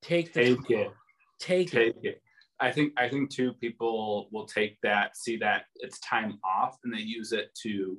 take 0.02 0.32
the 0.32 0.56
take 0.56 0.70
it. 0.70 0.86
Off. 0.86 0.92
Take, 1.40 1.70
take 1.70 1.96
it. 2.02 2.04
it. 2.04 2.22
I 2.60 2.70
think 2.70 2.92
I 2.96 3.08
think 3.08 3.30
too 3.30 3.52
people 3.54 4.28
will 4.30 4.46
take 4.46 4.78
that, 4.82 5.16
see 5.16 5.36
that 5.38 5.64
it's 5.76 5.98
time 6.00 6.38
off, 6.44 6.78
and 6.84 6.94
they 6.94 7.00
use 7.00 7.32
it 7.32 7.50
to 7.62 7.98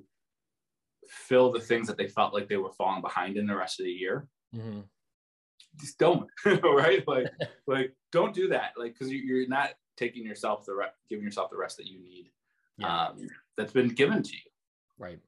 fill 1.13 1.51
the 1.51 1.59
things 1.59 1.87
that 1.87 1.97
they 1.97 2.07
felt 2.07 2.33
like 2.33 2.49
they 2.49 2.57
were 2.57 2.71
falling 2.71 3.01
behind 3.01 3.37
in 3.37 3.47
the 3.47 3.55
rest 3.55 3.79
of 3.79 3.85
the 3.85 3.91
year. 3.91 4.27
Mm-hmm. 4.55 4.81
Just 5.79 5.97
don't, 5.97 6.27
right? 6.45 7.07
Like, 7.07 7.27
like 7.67 7.93
don't 8.11 8.33
do 8.33 8.49
that. 8.49 8.73
Like, 8.77 8.93
because 8.93 9.11
you're 9.11 9.47
not 9.47 9.69
taking 9.97 10.25
yourself 10.25 10.65
the 10.65 10.73
re- 10.73 10.87
giving 11.09 11.23
yourself 11.25 11.49
the 11.49 11.57
rest 11.57 11.77
that 11.77 11.87
you 11.87 11.99
need. 11.99 12.29
Yeah. 12.77 13.07
Um, 13.07 13.27
that's 13.57 13.73
been 13.73 13.89
given 13.89 14.23
to 14.23 14.31
you. 14.31 14.51
Right. 14.97 15.19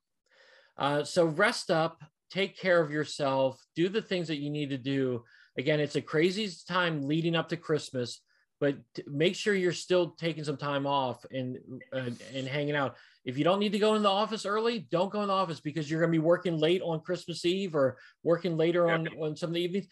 Uh, 0.77 1.03
so 1.03 1.25
rest 1.25 1.71
up, 1.71 2.01
take 2.29 2.57
care 2.57 2.81
of 2.81 2.91
yourself, 2.91 3.63
do 3.75 3.87
the 3.87 4.01
things 4.01 4.27
that 4.27 4.37
you 4.39 4.49
need 4.49 4.69
to 4.71 4.77
do. 4.77 5.23
Again, 5.57 5.79
it's 5.79 5.95
a 5.95 6.01
crazy 6.01 6.49
time 6.67 7.03
leading 7.03 7.35
up 7.35 7.49
to 7.49 7.57
Christmas, 7.57 8.21
but 8.59 8.77
make 9.07 9.35
sure 9.35 9.53
you're 9.53 9.73
still 9.73 10.11
taking 10.11 10.43
some 10.43 10.57
time 10.57 10.87
off 10.87 11.25
and 11.31 11.57
uh, 11.93 12.09
and 12.33 12.47
hanging 12.47 12.75
out. 12.75 12.95
If 13.25 13.37
you 13.37 13.43
don't 13.43 13.59
need 13.59 13.71
to 13.73 13.79
go 13.79 13.95
in 13.95 14.03
the 14.03 14.09
office 14.09 14.45
early, 14.45 14.87
don't 14.91 15.11
go 15.11 15.21
in 15.21 15.27
the 15.27 15.33
office 15.33 15.59
because 15.59 15.89
you're 15.89 15.99
going 15.99 16.11
to 16.11 16.19
be 16.19 16.23
working 16.23 16.57
late 16.57 16.81
on 16.81 17.01
Christmas 17.01 17.43
Eve 17.45 17.75
or 17.75 17.97
working 18.23 18.55
later 18.55 18.89
on 18.89 19.07
on 19.21 19.35
some 19.35 19.49
of 19.49 19.55
the 19.55 19.61
evenings. 19.61 19.87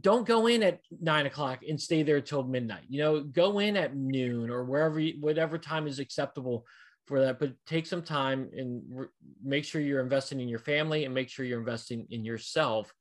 Don't 0.00 0.26
go 0.26 0.46
in 0.48 0.62
at 0.62 0.80
nine 1.00 1.26
o'clock 1.26 1.60
and 1.66 1.80
stay 1.80 2.02
there 2.02 2.20
till 2.20 2.42
midnight. 2.42 2.84
You 2.88 3.02
know, 3.02 3.20
go 3.22 3.58
in 3.58 3.76
at 3.76 3.96
noon 3.96 4.50
or 4.50 4.64
wherever, 4.64 5.00
whatever 5.20 5.56
time 5.56 5.86
is 5.86 5.98
acceptable 5.98 6.66
for 7.06 7.20
that 7.20 7.38
but 7.38 7.52
take 7.66 7.86
some 7.86 8.02
time 8.02 8.48
and 8.56 8.82
re- 8.88 9.06
make 9.42 9.64
sure 9.64 9.80
you're 9.80 10.02
investing 10.02 10.40
in 10.40 10.48
your 10.48 10.58
family 10.58 11.04
and 11.04 11.14
make 11.14 11.28
sure 11.28 11.44
you're 11.44 11.58
investing 11.58 12.06
in 12.10 12.24
yourself 12.24 12.94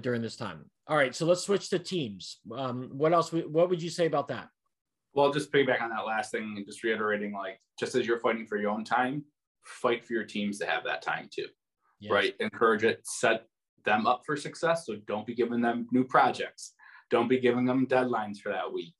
during 0.00 0.22
this 0.22 0.36
time 0.36 0.64
all 0.86 0.96
right 0.96 1.14
so 1.14 1.26
let's 1.26 1.42
switch 1.42 1.68
to 1.68 1.78
teams 1.78 2.38
um, 2.56 2.90
what 2.92 3.12
else 3.12 3.32
what 3.32 3.68
would 3.68 3.82
you 3.82 3.90
say 3.90 4.06
about 4.06 4.28
that 4.28 4.48
well 5.14 5.32
just 5.32 5.52
piggyback 5.52 5.82
on 5.82 5.90
that 5.90 6.06
last 6.06 6.30
thing 6.30 6.54
and 6.56 6.66
just 6.66 6.84
reiterating 6.84 7.32
like 7.32 7.60
just 7.78 7.94
as 7.94 8.06
you're 8.06 8.20
fighting 8.20 8.46
for 8.46 8.56
your 8.56 8.70
own 8.70 8.84
time 8.84 9.24
fight 9.64 10.04
for 10.04 10.12
your 10.12 10.24
teams 10.24 10.58
to 10.58 10.66
have 10.66 10.84
that 10.84 11.02
time 11.02 11.28
too 11.32 11.46
yes. 12.00 12.12
right 12.12 12.34
encourage 12.40 12.84
it 12.84 13.00
set 13.04 13.44
them 13.84 14.06
up 14.06 14.22
for 14.24 14.36
success 14.36 14.86
so 14.86 14.96
don't 15.06 15.26
be 15.26 15.34
giving 15.34 15.60
them 15.60 15.86
new 15.90 16.04
projects 16.04 16.74
don't 17.10 17.28
be 17.28 17.40
giving 17.40 17.64
them 17.64 17.86
deadlines 17.86 18.38
for 18.38 18.50
that 18.50 18.72
week 18.72 18.94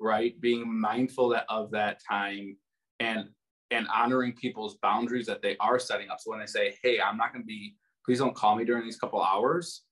right 0.00 0.40
being 0.40 0.80
mindful 0.80 1.28
that, 1.28 1.44
of 1.48 1.70
that 1.70 2.00
time 2.08 2.56
and 2.98 3.28
and 3.72 3.88
honoring 3.88 4.32
people's 4.34 4.76
boundaries 4.82 5.26
that 5.26 5.42
they 5.42 5.56
are 5.58 5.78
setting 5.78 6.10
up. 6.10 6.20
So 6.20 6.30
when 6.30 6.40
they 6.40 6.46
say, 6.46 6.76
"Hey, 6.82 7.00
I'm 7.00 7.16
not 7.16 7.32
going 7.32 7.42
to 7.42 7.46
be," 7.46 7.76
please 8.04 8.18
don't 8.18 8.34
call 8.34 8.54
me 8.54 8.64
during 8.64 8.84
these 8.84 8.98
couple 8.98 9.22
hours. 9.22 9.82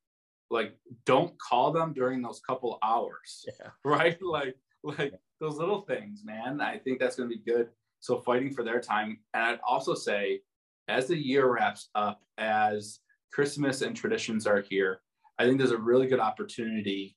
Like, 0.50 0.76
don't 1.06 1.38
call 1.38 1.72
them 1.72 1.92
during 1.92 2.22
those 2.22 2.40
couple 2.40 2.78
hours, 2.82 3.46
yeah. 3.60 3.70
right? 3.84 4.18
Like, 4.22 4.56
like 4.82 5.14
those 5.40 5.56
little 5.56 5.82
things, 5.82 6.22
man. 6.24 6.60
I 6.60 6.78
think 6.78 6.98
that's 6.98 7.16
going 7.16 7.28
to 7.28 7.36
be 7.36 7.42
good. 7.42 7.68
So 8.00 8.20
fighting 8.20 8.52
for 8.52 8.64
their 8.64 8.80
time, 8.80 9.18
and 9.34 9.44
I'd 9.44 9.60
also 9.66 9.94
say, 9.94 10.40
as 10.88 11.06
the 11.06 11.16
year 11.16 11.52
wraps 11.52 11.90
up, 11.94 12.22
as 12.38 13.00
Christmas 13.32 13.82
and 13.82 13.94
traditions 13.94 14.46
are 14.46 14.60
here, 14.60 15.00
I 15.38 15.44
think 15.44 15.58
there's 15.58 15.70
a 15.70 15.78
really 15.78 16.06
good 16.06 16.20
opportunity 16.20 17.16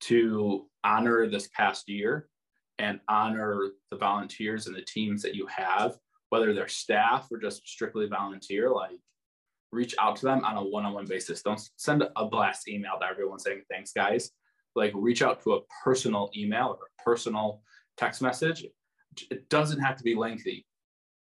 to 0.00 0.66
honor 0.84 1.28
this 1.28 1.48
past 1.48 1.88
year 1.88 2.28
and 2.78 2.98
honor 3.08 3.68
the 3.90 3.96
volunteers 3.96 4.66
and 4.66 4.74
the 4.74 4.82
teams 4.82 5.22
that 5.22 5.34
you 5.34 5.46
have, 5.46 5.96
whether 6.30 6.52
they're 6.52 6.68
staff 6.68 7.28
or 7.30 7.38
just 7.38 7.66
strictly 7.66 8.08
volunteer, 8.08 8.70
like 8.70 8.98
reach 9.72 9.94
out 9.98 10.16
to 10.16 10.26
them 10.26 10.44
on 10.44 10.56
a 10.56 10.64
one-on-one 10.64 11.06
basis. 11.06 11.42
Don't 11.42 11.60
send 11.76 12.04
a 12.14 12.26
blast 12.26 12.68
email 12.68 12.98
to 13.00 13.06
everyone 13.06 13.38
saying 13.38 13.62
thanks, 13.70 13.92
guys. 13.92 14.30
Like 14.76 14.92
reach 14.94 15.22
out 15.22 15.42
to 15.42 15.54
a 15.54 15.60
personal 15.82 16.30
email 16.36 16.78
or 16.78 16.86
a 16.86 17.02
personal 17.02 17.62
text 17.96 18.22
message. 18.22 18.66
It 19.30 19.48
doesn't 19.48 19.80
have 19.80 19.96
to 19.96 20.04
be 20.04 20.14
lengthy, 20.14 20.66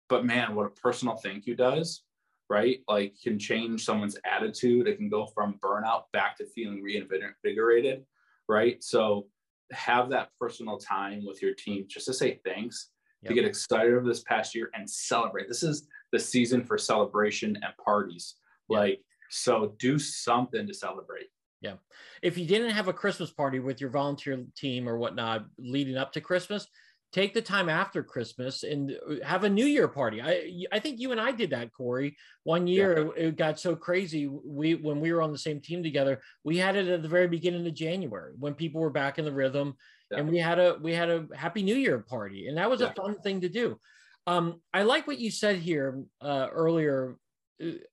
but 0.08 0.24
man, 0.24 0.54
what 0.54 0.66
a 0.66 0.70
personal 0.70 1.16
thank 1.16 1.46
you 1.46 1.56
does, 1.56 2.02
right? 2.48 2.80
Like 2.86 3.14
can 3.22 3.38
change 3.38 3.84
someone's 3.84 4.16
attitude. 4.30 4.86
It 4.86 4.98
can 4.98 5.08
go 5.08 5.26
from 5.26 5.58
burnout 5.62 6.02
back 6.12 6.36
to 6.38 6.46
feeling 6.46 6.82
reinvigorated, 6.82 8.04
right? 8.48 8.82
So 8.82 9.26
have 9.72 10.10
that 10.10 10.30
personal 10.38 10.78
time 10.78 11.24
with 11.24 11.42
your 11.42 11.54
team 11.54 11.86
just 11.88 12.06
to 12.06 12.14
say 12.14 12.40
thanks, 12.44 12.90
yep. 13.22 13.30
to 13.30 13.34
get 13.34 13.44
excited 13.44 13.94
over 13.94 14.06
this 14.06 14.22
past 14.22 14.54
year 14.54 14.70
and 14.74 14.88
celebrate. 14.88 15.48
This 15.48 15.62
is 15.62 15.86
the 16.12 16.18
season 16.18 16.64
for 16.64 16.78
celebration 16.78 17.56
and 17.62 17.72
parties. 17.84 18.36
Like, 18.70 19.00
so 19.30 19.74
do 19.78 19.98
something 19.98 20.66
to 20.66 20.74
celebrate. 20.74 21.26
Yeah. 21.60 21.74
If 22.22 22.38
you 22.38 22.46
didn't 22.46 22.70
have 22.70 22.88
a 22.88 22.92
Christmas 22.92 23.30
party 23.30 23.58
with 23.58 23.80
your 23.80 23.90
volunteer 23.90 24.42
team 24.56 24.88
or 24.88 24.96
whatnot 24.96 25.44
leading 25.58 25.96
up 25.96 26.12
to 26.12 26.20
Christmas, 26.20 26.66
take 27.12 27.34
the 27.34 27.42
time 27.42 27.68
after 27.68 28.02
Christmas 28.02 28.62
and 28.62 28.92
uh, 29.08 29.24
have 29.24 29.44
a 29.44 29.48
New 29.48 29.66
Year 29.66 29.88
party. 29.88 30.22
I 30.22 30.64
I 30.72 30.78
think 30.78 31.00
you 31.00 31.12
and 31.12 31.20
I 31.20 31.32
did 31.32 31.50
that, 31.50 31.72
Corey. 31.72 32.16
One 32.44 32.66
year 32.66 33.10
yeah. 33.16 33.24
it 33.24 33.36
got 33.36 33.58
so 33.58 33.74
crazy. 33.76 34.26
We 34.28 34.74
when 34.74 35.00
we 35.00 35.12
were 35.12 35.22
on 35.22 35.32
the 35.32 35.38
same 35.38 35.60
team 35.60 35.82
together, 35.82 36.20
we 36.44 36.56
had 36.56 36.76
it 36.76 36.88
at 36.88 37.02
the 37.02 37.08
very 37.08 37.28
beginning 37.28 37.66
of 37.66 37.74
January 37.74 38.34
when 38.38 38.54
people 38.54 38.80
were 38.80 38.90
back 38.90 39.18
in 39.18 39.24
the 39.24 39.32
rhythm, 39.32 39.74
yeah. 40.10 40.18
and 40.18 40.28
we 40.28 40.38
had 40.38 40.58
a 40.58 40.78
we 40.80 40.94
had 40.94 41.10
a 41.10 41.26
Happy 41.34 41.62
New 41.62 41.76
Year 41.76 41.98
party, 41.98 42.48
and 42.48 42.56
that 42.56 42.70
was 42.70 42.80
yeah. 42.80 42.88
a 42.88 42.94
fun 42.94 43.20
thing 43.20 43.40
to 43.42 43.48
do. 43.48 43.78
Um, 44.26 44.60
I 44.72 44.82
like 44.82 45.06
what 45.06 45.18
you 45.18 45.30
said 45.30 45.56
here 45.56 46.02
uh, 46.20 46.48
earlier, 46.52 47.16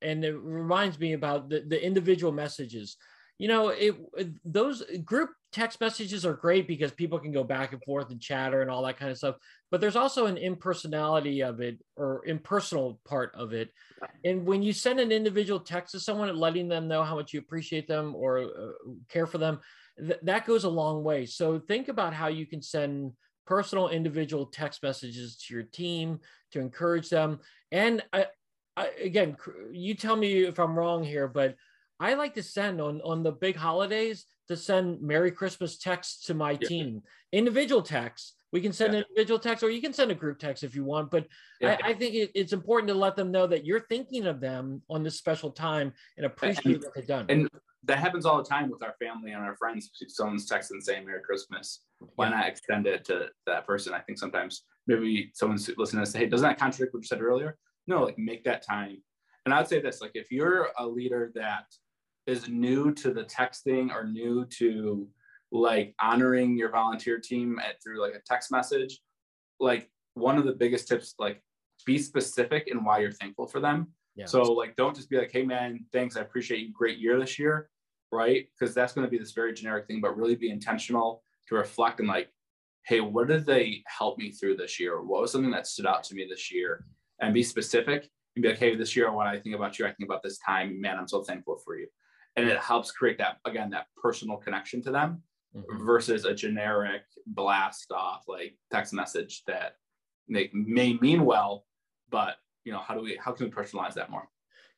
and 0.01 0.23
it 0.23 0.35
reminds 0.35 0.99
me 0.99 1.13
about 1.13 1.49
the, 1.49 1.61
the 1.67 1.83
individual 1.83 2.31
messages. 2.31 2.97
You 3.37 3.47
know 3.47 3.69
it 3.69 3.95
those 4.43 4.83
group 5.05 5.29
text 5.51 5.79
messages 5.79 6.25
are 6.25 6.33
great 6.33 6.67
because 6.67 6.91
people 6.91 7.19
can 7.19 7.31
go 7.31 7.43
back 7.43 7.71
and 7.71 7.83
forth 7.83 8.09
and 8.09 8.19
chatter 8.19 8.61
and 8.61 8.71
all 8.71 8.83
that 8.83 8.97
kind 8.97 9.11
of 9.11 9.17
stuff 9.17 9.35
but 9.69 9.81
there's 9.81 9.95
also 9.95 10.25
an 10.25 10.37
impersonality 10.37 11.41
of 11.41 11.59
it 11.61 11.79
or 11.95 12.25
impersonal 12.25 12.99
part 13.05 13.33
of 13.35 13.53
it. 13.53 13.69
And 14.23 14.45
when 14.45 14.63
you 14.63 14.73
send 14.73 14.99
an 14.99 15.11
individual 15.11 15.59
text 15.59 15.91
to 15.91 15.99
someone 15.99 16.35
letting 16.35 16.67
them 16.67 16.87
know 16.87 17.03
how 17.03 17.15
much 17.15 17.33
you 17.33 17.39
appreciate 17.39 17.87
them 17.87 18.15
or 18.15 18.39
uh, 18.39 18.71
care 19.09 19.27
for 19.27 19.37
them 19.37 19.59
th- 19.97 20.19
that 20.23 20.45
goes 20.45 20.63
a 20.63 20.69
long 20.69 21.03
way. 21.03 21.25
So 21.25 21.59
think 21.59 21.87
about 21.87 22.13
how 22.13 22.27
you 22.27 22.45
can 22.45 22.61
send 22.61 23.13
personal 23.45 23.89
individual 23.89 24.45
text 24.45 24.83
messages 24.83 25.37
to 25.37 25.53
your 25.53 25.63
team 25.63 26.19
to 26.51 26.59
encourage 26.59 27.09
them. 27.09 27.39
And 27.71 28.03
I, 28.11 28.27
I, 28.77 28.91
again 29.03 29.35
you 29.71 29.95
tell 29.95 30.15
me 30.15 30.43
if 30.43 30.59
i'm 30.59 30.77
wrong 30.77 31.03
here 31.03 31.27
but 31.27 31.55
I 31.99 32.13
like 32.13 32.35
to 32.35 32.43
send 32.43 32.79
on 32.79 33.01
on 33.01 33.23
the 33.23 33.31
big 33.31 33.55
holidays 33.55 34.25
to 34.47 34.55
send 34.55 35.01
Merry 35.01 35.31
Christmas 35.31 35.77
texts 35.77 36.25
to 36.27 36.33
my 36.33 36.51
yeah. 36.51 36.67
team, 36.67 37.01
individual 37.31 37.81
texts, 37.81 38.33
We 38.53 38.61
can 38.61 38.71
send 38.71 38.93
yeah. 38.93 39.01
individual 39.01 39.39
text 39.39 39.63
or 39.63 39.69
you 39.69 39.81
can 39.81 39.93
send 39.93 40.11
a 40.11 40.15
group 40.15 40.39
text 40.39 40.63
if 40.63 40.75
you 40.75 40.85
want. 40.85 41.11
But 41.11 41.27
yeah. 41.59 41.77
I, 41.83 41.89
I, 41.89 41.93
think 41.93 42.15
it, 42.15 42.31
it's 42.33 42.53
important 42.53 42.87
to 42.89 42.93
let 42.93 43.15
them 43.15 43.31
know 43.31 43.47
that 43.47 43.65
you're 43.65 43.85
thinking 43.89 44.25
of 44.25 44.39
them 44.39 44.81
on 44.89 45.03
this 45.03 45.17
special 45.17 45.51
time 45.51 45.91
and 46.15 46.25
appreciate 46.25 46.75
and, 46.75 46.83
what 46.83 46.93
they've 46.95 47.07
done. 47.07 47.25
And 47.29 47.49
that 47.83 47.97
happens 47.97 48.25
all 48.25 48.37
the 48.37 48.47
time 48.47 48.69
with 48.69 48.83
our 48.83 48.95
family 48.99 49.31
and 49.31 49.43
our 49.43 49.55
friends. 49.57 49.89
Someone's 50.07 50.49
texting 50.49 50.81
saying 50.81 51.05
Merry 51.05 51.21
Christmas. 51.21 51.81
Why 52.15 52.29
not 52.29 52.47
extend 52.47 52.87
it 52.87 53.03
to 53.05 53.27
that 53.47 53.65
person? 53.65 53.93
I 53.93 53.99
think 53.99 54.17
sometimes 54.17 54.63
maybe 54.85 55.31
someone's 55.33 55.69
listening 55.77 56.01
and 56.01 56.07
say, 56.07 56.19
Hey, 56.19 56.27
doesn't 56.27 56.47
that 56.47 56.59
contradict 56.59 56.93
what 56.93 57.01
you 57.01 57.07
said 57.07 57.21
earlier? 57.21 57.57
No, 57.87 58.03
like 58.03 58.17
make 58.17 58.43
that 58.43 58.65
time. 58.65 59.01
And 59.45 59.53
I'd 59.53 59.67
say 59.67 59.79
this 59.79 60.01
like 60.01 60.11
if 60.13 60.31
you're 60.31 60.69
a 60.77 60.85
leader 60.85 61.31
that 61.35 61.65
is 62.25 62.49
new 62.49 62.93
to 62.93 63.13
the 63.13 63.23
texting 63.23 63.89
or 63.91 64.03
new 64.03 64.45
to 64.57 65.07
like 65.51 65.95
honoring 66.01 66.57
your 66.57 66.69
volunteer 66.69 67.17
team 67.17 67.57
at, 67.59 67.81
through 67.81 68.01
like 68.01 68.13
a 68.13 68.21
text 68.25 68.51
message, 68.51 68.99
like 69.59 69.89
one 70.13 70.37
of 70.37 70.45
the 70.45 70.51
biggest 70.51 70.87
tips, 70.87 71.15
like 71.17 71.41
be 71.85 71.97
specific 71.97 72.67
in 72.67 72.83
why 72.83 72.99
you're 72.99 73.11
thankful 73.11 73.47
for 73.47 73.61
them. 73.61 73.87
Yeah. 74.15 74.25
So 74.25 74.41
like, 74.41 74.75
don't 74.75 74.95
just 74.95 75.09
be 75.09 75.17
like, 75.17 75.31
Hey 75.31 75.43
man, 75.43 75.85
thanks. 75.93 76.17
I 76.17 76.21
appreciate 76.21 76.59
you. 76.59 76.73
Great 76.73 76.97
year 76.97 77.17
this 77.17 77.39
year. 77.39 77.69
Right. 78.11 78.47
Cause 78.59 78.73
that's 78.73 78.93
going 78.93 79.05
to 79.05 79.11
be 79.11 79.17
this 79.17 79.31
very 79.31 79.53
generic 79.53 79.87
thing, 79.87 80.01
but 80.01 80.17
really 80.17 80.35
be 80.35 80.49
intentional 80.49 81.23
to 81.47 81.55
reflect 81.55 81.99
and 81.99 82.09
like, 82.09 82.29
Hey, 82.85 82.99
what 82.99 83.27
did 83.27 83.45
they 83.45 83.83
help 83.87 84.17
me 84.17 84.31
through 84.31 84.57
this 84.57 84.79
year? 84.79 85.01
What 85.01 85.21
was 85.21 85.31
something 85.31 85.51
that 85.51 85.67
stood 85.67 85.85
out 85.85 86.03
to 86.05 86.15
me 86.15 86.25
this 86.29 86.51
year? 86.51 86.85
And 87.19 87.33
be 87.33 87.43
specific 87.43 88.09
and 88.35 88.43
be 88.43 88.49
like, 88.49 88.59
Hey, 88.59 88.75
this 88.75 88.95
year, 88.95 89.11
when 89.11 89.27
I 89.27 89.39
think 89.39 89.55
about 89.55 89.79
you, 89.79 89.85
I 89.85 89.91
think 89.91 90.07
about 90.07 90.23
this 90.23 90.37
time, 90.39 90.79
man, 90.79 90.97
I'm 90.97 91.07
so 91.07 91.23
thankful 91.23 91.57
for 91.63 91.77
you. 91.77 91.87
And 92.35 92.47
it 92.47 92.59
helps 92.59 92.91
create 92.91 93.17
that, 93.17 93.37
again, 93.45 93.71
that 93.71 93.87
personal 94.01 94.37
connection 94.37 94.83
to 94.83 94.91
them 94.91 95.23
mm-hmm. 95.55 95.85
versus 95.85 96.25
a 96.25 96.33
generic 96.33 97.01
blast 97.25 97.91
off 97.91 98.23
like 98.27 98.55
text 98.71 98.93
message 98.93 99.43
that 99.47 99.73
they 100.29 100.49
may 100.53 100.93
mean 101.01 101.25
well, 101.25 101.65
but 102.09 102.35
you 102.63 102.71
know, 102.71 102.79
how 102.79 102.93
do 102.93 103.01
we 103.01 103.17
how 103.23 103.31
can 103.31 103.45
we 103.45 103.51
personalize 103.51 103.93
that 103.93 104.09
more? 104.09 104.27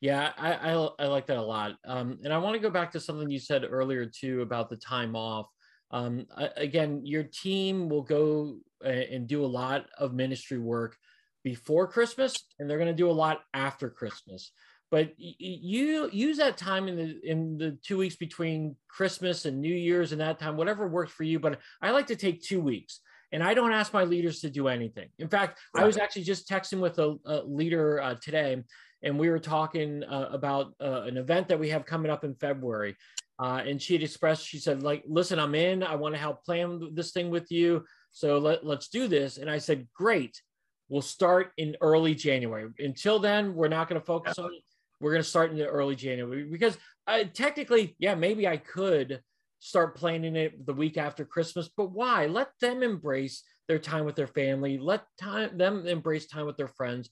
Yeah, 0.02 0.32
I, 0.38 0.54
I, 0.54 0.90
I 1.00 1.08
like 1.08 1.28
that 1.28 1.38
a 1.38 1.42
lot. 1.42 1.76
Um, 1.86 2.20
and 2.24 2.32
I 2.32 2.38
want 2.38 2.54
to 2.54 2.60
go 2.60 2.70
back 2.70 2.92
to 2.94 3.02
something 3.02 3.30
you 3.30 3.40
said 3.40 3.66
earlier 3.70 4.06
too 4.06 4.42
about 4.42 4.70
the 4.70 4.78
time 4.78 5.16
off. 5.16 5.48
Um, 5.92 6.26
again, 6.56 7.02
your 7.04 7.24
team 7.24 7.90
will 7.90 8.04
go 8.04 8.58
and 8.82 9.28
do 9.28 9.44
a 9.44 9.48
lot 9.48 9.88
of 9.98 10.14
ministry 10.14 10.60
work 10.60 10.96
before 11.44 11.88
Christmas, 11.88 12.46
and 12.60 12.70
they're 12.70 12.78
going 12.78 12.88
to 12.88 12.94
do 12.94 13.10
a 13.10 13.12
lot 13.12 13.42
after 13.54 13.90
Christmas. 13.90 14.52
But 14.92 15.14
you 15.18 16.10
use 16.12 16.38
that 16.38 16.58
time 16.58 16.88
in 16.88 16.96
the 16.96 17.20
in 17.24 17.58
the 17.58 17.78
two 17.84 17.98
weeks 17.98 18.16
between 18.16 18.76
christmas 18.88 19.46
and 19.46 19.62
new 19.62 19.74
year's 19.74 20.12
and 20.12 20.22
that 20.22 20.40
time 20.40 20.58
whatever 20.58 20.88
works 20.88 21.12
for 21.12 21.24
you 21.24 21.40
but 21.40 21.60
i 21.82 21.92
like 21.92 22.08
to 22.08 22.16
take 22.16 22.42
two 22.42 22.60
weeks 22.60 23.02
and 23.32 23.44
i 23.44 23.54
don't 23.54 23.72
ask 23.72 23.94
my 23.94 24.04
leaders 24.04 24.42
to 24.42 24.50
do 24.50 24.68
anything. 24.68 25.10
In 25.20 25.28
fact 25.28 25.60
right. 25.76 25.84
i 25.84 25.86
was 25.86 25.98
actually 25.98 26.24
just 26.24 26.50
texting 26.50 26.80
with 26.80 26.98
a, 26.98 27.16
a 27.26 27.44
leader 27.44 28.02
uh, 28.02 28.16
today 28.16 28.64
and 29.04 29.20
we 29.20 29.30
were 29.30 29.40
talking 29.40 30.04
uh, 30.04 30.30
about 30.32 30.74
uh, 30.82 31.04
an 31.04 31.18
event 31.18 31.48
that 31.50 31.60
we 31.60 31.70
have 31.70 31.86
coming 31.86 32.12
up 32.12 32.24
in 32.24 32.34
february. 32.36 32.96
Uh, 33.38 33.62
and 33.66 33.82
she 33.82 33.94
had 33.94 34.04
expressed 34.04 34.46
she 34.46 34.58
said 34.58 34.82
like 34.82 35.04
listen 35.08 35.38
i'm 35.38 35.56
in. 35.56 35.84
I 35.84 35.96
want 35.96 36.16
to 36.16 36.20
help 36.20 36.44
plan 36.44 36.82
this 36.94 37.12
thing 37.12 37.30
with 37.30 37.52
you. 37.52 37.86
So 38.12 38.40
let, 38.40 38.66
let's 38.66 38.90
do 38.90 39.08
this. 39.08 39.38
And 39.38 39.50
i 39.52 39.60
said 39.60 39.88
great 39.94 40.42
we'll 40.90 41.02
start 41.02 41.52
in 41.58 41.76
early 41.82 42.14
january 42.14 42.68
until 42.80 43.20
then 43.20 43.56
we're 43.56 43.68
not 43.68 43.88
going 43.88 44.00
to 44.00 44.06
focus 44.06 44.38
on 44.38 44.52
we're 45.00 45.12
going 45.12 45.24
to 45.24 45.30
start 45.30 45.52
in 45.52 45.58
the 45.58 45.68
early 45.68 45.96
January 45.96 46.44
because 46.44 46.78
I, 47.08 47.24
technically, 47.24 47.96
yeah, 48.00 48.16
maybe 48.16 48.48
I 48.48 48.58
could 48.58 49.22
start 49.60 49.96
planning 49.96 50.36
it 50.36 50.66
the 50.66 50.74
week 50.74 50.98
after 50.98 51.26
Christmas, 51.26 51.70
but 51.76 51.92
why? 51.92 52.26
Let 52.28 52.52
them 52.62 52.84
embrace 52.84 53.44
their 53.68 53.80
time 53.80 54.06
with 54.06 54.16
their 54.16 54.28
family. 54.28 54.78
Let 54.78 55.04
time 55.20 55.58
them 55.58 55.88
embrace 55.88 56.28
time 56.28 56.46
with 56.46 56.58
their 56.58 56.68
friends, 56.68 57.10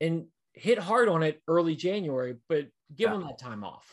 and 0.00 0.26
hit 0.52 0.78
hard 0.78 1.08
on 1.08 1.22
it 1.22 1.40
early 1.48 1.76
January, 1.76 2.36
but 2.48 2.66
give 2.94 3.10
yeah. 3.10 3.12
them 3.12 3.22
that 3.22 3.38
time 3.38 3.64
off. 3.64 3.86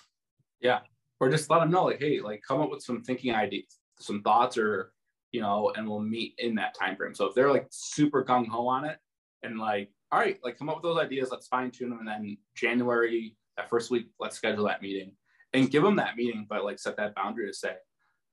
Yeah, 0.59 0.79
or 1.19 1.29
just 1.29 1.49
let 1.49 1.59
them 1.59 1.71
know, 1.71 1.85
like, 1.85 1.99
hey, 1.99 2.19
like, 2.19 2.41
come 2.47 2.61
up 2.61 2.69
with 2.69 2.81
some 2.81 3.01
thinking 3.01 3.33
ideas, 3.33 3.77
some 3.99 4.21
thoughts, 4.23 4.57
or 4.57 4.91
you 5.31 5.41
know, 5.41 5.71
and 5.75 5.87
we'll 5.87 5.99
meet 5.99 6.33
in 6.37 6.55
that 6.55 6.73
time 6.73 6.95
frame. 6.95 7.13
So 7.13 7.25
if 7.25 7.35
they're 7.35 7.51
like 7.51 7.67
super 7.69 8.23
gung 8.23 8.47
ho 8.47 8.67
on 8.67 8.85
it, 8.85 8.97
and 9.43 9.59
like 9.59 9.91
all 10.11 10.19
right, 10.19 10.39
like 10.43 10.57
come 10.57 10.69
up 10.69 10.77
with 10.77 10.83
those 10.83 10.99
ideas, 10.99 11.29
let's 11.31 11.47
fine 11.47 11.71
tune 11.71 11.89
them. 11.89 11.99
And 11.99 12.07
then 12.07 12.37
January, 12.55 13.35
that 13.57 13.69
first 13.69 13.91
week, 13.91 14.07
let's 14.19 14.37
schedule 14.37 14.65
that 14.65 14.81
meeting 14.81 15.11
and 15.53 15.69
give 15.69 15.83
them 15.83 15.97
that 15.97 16.15
meeting, 16.15 16.45
but 16.49 16.63
like 16.63 16.79
set 16.79 16.97
that 16.97 17.15
boundary 17.15 17.47
to 17.47 17.53
say, 17.53 17.73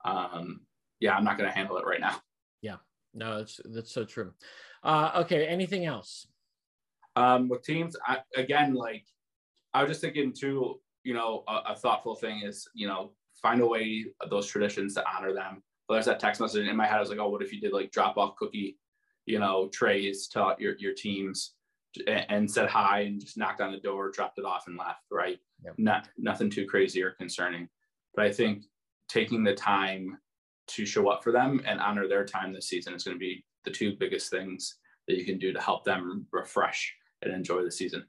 um, 0.04 0.60
yeah, 1.00 1.16
I'm 1.16 1.24
not 1.24 1.36
going 1.36 1.50
to 1.50 1.56
handle 1.56 1.76
it 1.78 1.84
right 1.84 2.00
now. 2.00 2.16
Yeah, 2.62 2.76
no, 3.12 3.38
that's, 3.38 3.60
that's 3.64 3.92
so 3.92 4.04
true. 4.04 4.32
Uh, 4.82 5.10
okay. 5.16 5.46
Anything 5.46 5.84
else? 5.86 6.26
Um, 7.16 7.48
with 7.48 7.64
teams, 7.64 7.96
I, 8.06 8.18
again, 8.36 8.74
like 8.74 9.04
I 9.72 9.82
was 9.82 9.90
just 9.90 10.00
thinking 10.00 10.32
too, 10.32 10.80
you 11.02 11.14
know, 11.14 11.42
a, 11.48 11.72
a 11.72 11.76
thoughtful 11.76 12.14
thing 12.14 12.42
is, 12.44 12.68
you 12.74 12.86
know, 12.86 13.12
find 13.42 13.60
a 13.60 13.66
way 13.66 14.06
those 14.30 14.46
traditions 14.46 14.94
to 14.94 15.04
honor 15.08 15.32
them. 15.32 15.62
But 15.88 15.94
there's 15.94 16.06
that 16.06 16.20
text 16.20 16.40
message 16.40 16.66
in 16.66 16.76
my 16.76 16.86
head. 16.86 16.96
I 16.96 17.00
was 17.00 17.10
like, 17.10 17.18
oh, 17.18 17.28
what 17.28 17.42
if 17.42 17.52
you 17.52 17.60
did 17.60 17.72
like 17.72 17.90
drop 17.90 18.16
off 18.16 18.36
cookie, 18.36 18.78
you 19.26 19.38
know, 19.38 19.68
trays 19.72 20.28
to 20.28 20.54
your, 20.58 20.74
your 20.78 20.94
teams 20.94 21.54
and 22.06 22.50
said 22.50 22.68
hi 22.68 23.00
and 23.00 23.20
just 23.20 23.36
knocked 23.36 23.60
on 23.60 23.72
the 23.72 23.78
door, 23.78 24.10
dropped 24.10 24.38
it 24.38 24.44
off 24.44 24.66
and 24.66 24.76
left, 24.76 25.02
right? 25.10 25.38
Yep. 25.64 25.74
Not 25.78 26.08
nothing 26.18 26.50
too 26.50 26.66
crazy 26.66 27.02
or 27.02 27.12
concerning. 27.12 27.68
But 28.14 28.26
I 28.26 28.32
think 28.32 28.64
taking 29.08 29.44
the 29.44 29.54
time 29.54 30.18
to 30.66 30.86
show 30.86 31.08
up 31.08 31.22
for 31.22 31.32
them 31.32 31.60
and 31.66 31.80
honor 31.80 32.08
their 32.08 32.24
time 32.24 32.52
this 32.52 32.68
season 32.68 32.94
is 32.94 33.04
going 33.04 33.16
to 33.16 33.20
be 33.20 33.44
the 33.64 33.70
two 33.70 33.96
biggest 33.98 34.30
things 34.30 34.76
that 35.08 35.18
you 35.18 35.24
can 35.24 35.38
do 35.38 35.52
to 35.52 35.60
help 35.60 35.84
them 35.84 36.26
refresh 36.32 36.94
and 37.22 37.32
enjoy 37.32 37.62
the 37.62 37.70
season. 37.70 38.04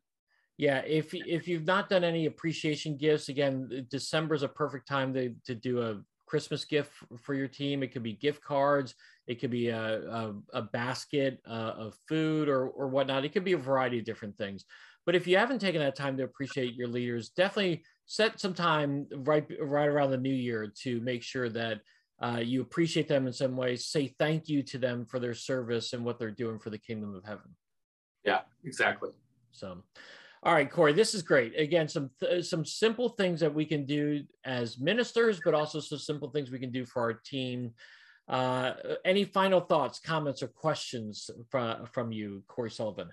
Yeah, 0.58 0.80
if 0.86 1.14
if 1.14 1.50
you've 1.50 1.66
not 1.66 1.90
done 1.90 2.06
any 2.06 2.28
appreciation 2.28 2.96
gifts, 2.96 3.28
again, 3.28 3.86
December 3.92 4.36
is 4.36 4.44
a 4.44 4.48
perfect 4.48 4.88
time 4.88 5.14
to 5.14 5.34
to 5.46 5.54
do 5.54 5.82
a 5.82 6.02
Christmas 6.26 6.66
gift 6.66 6.92
for 7.22 7.34
your 7.34 7.48
team. 7.48 7.84
It 7.84 7.92
could 7.94 8.04
be 8.04 8.14
gift 8.14 8.44
cards. 8.44 8.96
It 9.28 9.40
could 9.40 9.52
be 9.52 9.70
a, 9.70 10.02
a, 10.02 10.34
a 10.54 10.62
basket 10.62 11.40
uh, 11.48 11.74
of 11.78 11.98
food 12.08 12.50
or, 12.50 12.68
or 12.68 12.88
whatnot. 12.88 13.26
It 13.26 13.34
could 13.34 13.44
be 13.44 13.54
a 13.54 13.58
variety 13.58 14.00
of 14.00 14.06
different 14.06 14.38
things. 14.38 14.66
But 15.06 15.16
if 15.16 15.28
you 15.28 15.38
haven't 15.38 15.60
taken 15.60 15.82
that 15.82 15.96
time 15.96 16.18
to 16.18 16.24
appreciate 16.24 16.76
your 16.76 16.88
leaders, 16.88 17.30
definitely 17.30 17.84
set 18.08 18.40
some 18.40 18.54
time 18.54 19.08
right 19.18 19.46
right 19.62 19.88
around 19.88 20.12
the 20.12 20.18
new 20.18 20.34
year 20.34 20.72
to 20.82 21.00
make 21.02 21.22
sure 21.22 21.50
that 21.50 21.82
uh, 22.22 22.42
you 22.44 22.62
appreciate 22.62 23.08
them 23.08 23.28
in 23.28 23.34
some 23.34 23.56
ways. 23.56 23.86
Say 23.86 24.16
thank 24.18 24.48
you 24.48 24.64
to 24.64 24.78
them 24.78 25.06
for 25.06 25.20
their 25.20 25.34
service 25.34 25.94
and 25.94 26.04
what 26.04 26.18
they're 26.18 26.32
doing 26.32 26.60
for 26.60 26.70
the 26.70 26.78
kingdom 26.78 27.14
of 27.14 27.24
heaven. 27.24 27.56
Yeah, 28.24 28.42
exactly. 28.64 29.12
So, 29.52 29.84
all 30.46 30.54
right, 30.54 30.72
Corey, 30.72 30.94
this 30.94 31.14
is 31.14 31.24
great. 31.24 31.60
Again, 31.60 31.88
some 31.88 32.12
th- 32.20 32.46
some 32.46 32.64
simple 32.64 33.10
things 33.10 33.40
that 33.40 33.54
we 33.54 33.66
can 33.66 33.86
do 33.86 34.24
as 34.46 34.80
ministers, 34.80 35.42
but 35.44 35.54
also 35.54 35.80
some 35.80 36.00
simple 36.00 36.30
things 36.30 36.52
we 36.52 36.60
can 36.60 36.72
do 36.72 36.86
for 36.86 37.02
our 37.02 37.14
team 37.14 37.74
uh, 38.28 38.74
any 39.04 39.24
final 39.24 39.62
thoughts, 39.62 40.00
comments, 40.00 40.42
or 40.42 40.48
questions 40.48 41.30
from, 41.50 41.86
from 41.92 42.12
you, 42.12 42.44
Corey 42.48 42.72
Sullivan? 42.72 43.10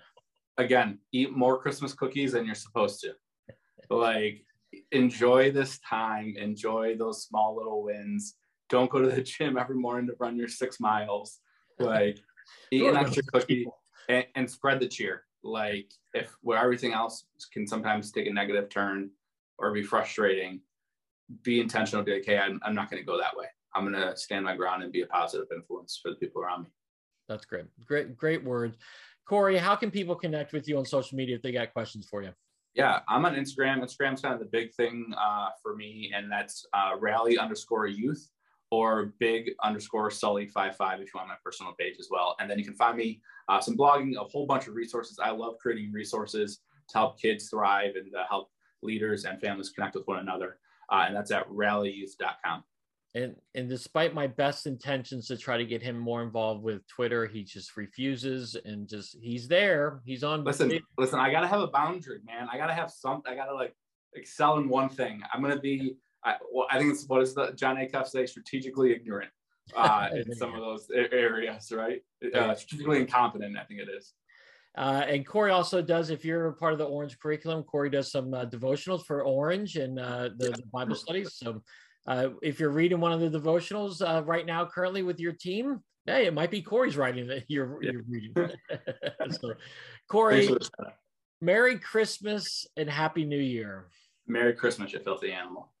Again, 0.57 0.99
eat 1.11 1.35
more 1.35 1.59
Christmas 1.59 1.93
cookies 1.93 2.31
than 2.33 2.45
you're 2.45 2.55
supposed 2.55 3.01
to. 3.01 3.13
like, 3.89 4.43
enjoy 4.91 5.51
this 5.51 5.79
time, 5.79 6.33
enjoy 6.37 6.95
those 6.97 7.23
small 7.23 7.55
little 7.55 7.83
wins. 7.83 8.35
Don't 8.69 8.89
go 8.89 9.01
to 9.01 9.09
the 9.09 9.21
gym 9.21 9.57
every 9.57 9.75
morning 9.75 10.07
to 10.07 10.15
run 10.19 10.35
your 10.35 10.47
six 10.47 10.79
miles. 10.79 11.39
Like, 11.79 12.19
eat 12.71 12.85
an 12.85 12.97
extra 12.97 13.23
cookie 13.23 13.67
and, 14.09 14.25
and 14.35 14.49
spread 14.49 14.79
the 14.79 14.87
cheer. 14.87 15.23
Like, 15.43 15.91
if 16.13 16.35
where 16.41 16.57
everything 16.57 16.93
else 16.93 17.25
can 17.51 17.67
sometimes 17.67 18.11
take 18.11 18.27
a 18.27 18.33
negative 18.33 18.69
turn 18.69 19.09
or 19.57 19.71
be 19.71 19.83
frustrating, 19.83 20.61
be 21.43 21.59
intentional. 21.59 22.03
Be 22.03 22.13
like, 22.13 22.25
hey, 22.25 22.37
I'm, 22.37 22.59
I'm 22.63 22.75
not 22.75 22.89
going 22.89 23.01
to 23.01 23.05
go 23.05 23.17
that 23.17 23.35
way. 23.35 23.47
I'm 23.75 23.89
going 23.89 24.01
to 24.01 24.15
stand 24.15 24.45
my 24.45 24.55
ground 24.55 24.83
and 24.83 24.91
be 24.91 25.01
a 25.01 25.07
positive 25.07 25.47
influence 25.53 25.99
for 26.01 26.11
the 26.11 26.15
people 26.17 26.41
around 26.41 26.63
me. 26.63 26.69
That's 27.27 27.45
great. 27.45 27.65
Great, 27.85 28.15
great 28.15 28.43
words. 28.43 28.77
Corey, 29.25 29.57
how 29.57 29.75
can 29.75 29.89
people 29.89 30.15
connect 30.15 30.53
with 30.53 30.67
you 30.67 30.77
on 30.77 30.85
social 30.85 31.17
media 31.17 31.35
if 31.35 31.41
they 31.41 31.51
got 31.51 31.73
questions 31.73 32.07
for 32.09 32.21
you? 32.21 32.31
Yeah, 32.75 32.99
I'm 33.07 33.25
on 33.25 33.35
Instagram. 33.35 33.81
Instagram's 33.81 34.21
kind 34.21 34.33
of 34.33 34.39
the 34.39 34.49
big 34.51 34.73
thing 34.73 35.13
uh, 35.17 35.49
for 35.61 35.75
me, 35.75 36.11
and 36.13 36.31
that's 36.31 36.65
uh, 36.73 36.91
rally 36.99 37.37
underscore 37.37 37.87
youth 37.87 38.29
or 38.73 39.13
big 39.19 39.51
underscore 39.63 40.09
Sully 40.09 40.47
five 40.47 40.75
five 40.75 40.99
if 40.99 41.07
you 41.07 41.11
want 41.15 41.27
my 41.27 41.35
personal 41.43 41.73
page 41.73 41.95
as 41.99 42.07
well. 42.09 42.35
And 42.39 42.49
then 42.49 42.57
you 42.57 42.65
can 42.65 42.73
find 42.73 42.97
me 42.97 43.21
uh, 43.49 43.59
some 43.59 43.77
blogging, 43.77 44.15
a 44.19 44.23
whole 44.23 44.47
bunch 44.47 44.67
of 44.67 44.73
resources. 44.73 45.19
I 45.23 45.31
love 45.31 45.55
creating 45.61 45.91
resources 45.91 46.59
to 46.89 46.97
help 46.97 47.21
kids 47.21 47.49
thrive 47.49 47.95
and 47.95 48.11
to 48.11 48.23
help 48.27 48.49
leaders 48.81 49.25
and 49.25 49.39
families 49.39 49.69
connect 49.69 49.95
with 49.95 50.07
one 50.07 50.19
another. 50.19 50.57
Uh, 50.91 51.05
and 51.07 51.15
that's 51.15 51.31
at 51.31 51.47
rallyyouth.com 51.49 52.63
and 53.15 53.35
and 53.53 53.69
despite 53.69 54.13
my 54.13 54.27
best 54.27 54.65
intentions 54.65 55.27
to 55.27 55.37
try 55.37 55.57
to 55.57 55.65
get 55.65 55.83
him 55.83 55.97
more 55.97 56.23
involved 56.23 56.63
with 56.63 56.85
Twitter, 56.87 57.27
he 57.27 57.43
just 57.43 57.77
refuses 57.77 58.57
and 58.65 58.87
just 58.89 59.15
he's 59.21 59.47
there. 59.47 60.01
He's 60.03 60.23
on. 60.23 60.43
Listen, 60.43 60.79
listen. 60.97 61.19
I 61.19 61.31
gotta 61.31 61.47
have 61.47 61.61
a 61.61 61.67
boundary, 61.67 62.21
man. 62.25 62.47
I 62.51 62.57
gotta 62.57 62.73
have 62.73 62.89
something. 62.89 63.31
I 63.31 63.35
gotta 63.35 63.53
like 63.53 63.75
excel 64.15 64.57
in 64.57 64.67
one 64.67 64.89
thing. 64.89 65.21
I'm 65.31 65.41
gonna 65.41 65.59
be. 65.59 65.95
I, 66.25 66.35
well, 66.51 66.67
I 66.71 66.79
think 66.79 66.93
it's 66.93 67.05
what 67.07 67.21
is 67.21 67.33
the 67.33 67.51
Jon 67.51 67.77
Acuff 67.77 68.07
say? 68.07 68.25
Strategically 68.25 68.93
ignorant. 68.93 69.29
uh, 69.75 70.09
in 70.13 70.35
some 70.35 70.53
of 70.53 70.61
those 70.61 70.87
areas, 70.93 71.71
right? 71.71 72.01
Uh, 72.33 72.53
strategically 72.53 72.99
incompetent, 72.99 73.57
I 73.57 73.63
think 73.63 73.79
it 73.79 73.87
is. 73.89 74.13
Uh, 74.75 75.05
and 75.07 75.25
Corey 75.25 75.51
also 75.51 75.81
does, 75.81 76.09
if 76.09 76.25
you're 76.25 76.47
a 76.47 76.53
part 76.53 76.73
of 76.73 76.79
the 76.79 76.85
Orange 76.85 77.19
curriculum, 77.19 77.63
Corey 77.63 77.89
does 77.89 78.11
some 78.11 78.33
uh, 78.33 78.45
devotionals 78.45 79.05
for 79.05 79.23
Orange 79.23 79.75
and 79.75 79.99
uh, 79.99 80.29
the, 80.37 80.49
the, 80.49 80.63
Bible 80.71 80.95
studies. 80.95 81.35
So 81.35 81.61
uh, 82.07 82.29
if 82.41 82.59
you're 82.59 82.71
reading 82.71 82.99
one 82.99 83.11
of 83.11 83.19
the 83.19 83.29
devotionals 83.29 84.01
uh, 84.01 84.23
right 84.23 84.45
now, 84.45 84.65
currently 84.65 85.03
with 85.03 85.19
your 85.19 85.33
team, 85.33 85.81
hey, 86.07 86.25
it 86.25 86.33
might 86.33 86.49
be 86.49 86.61
Corey's 86.61 86.97
writing 86.97 87.27
that 87.27 87.43
you're, 87.47 87.83
yeah. 87.83 87.91
you're 87.91 88.03
reading. 88.09 88.33
so, 89.29 89.53
Corey, 90.09 90.49
Merry 91.39 91.77
Christmas 91.77 92.65
and 92.75 92.89
Happy 92.89 93.25
New 93.25 93.39
Year. 93.39 93.89
Merry 94.25 94.53
Christmas, 94.53 94.91
you 94.91 94.99
filthy 94.99 95.31
animal. 95.31 95.72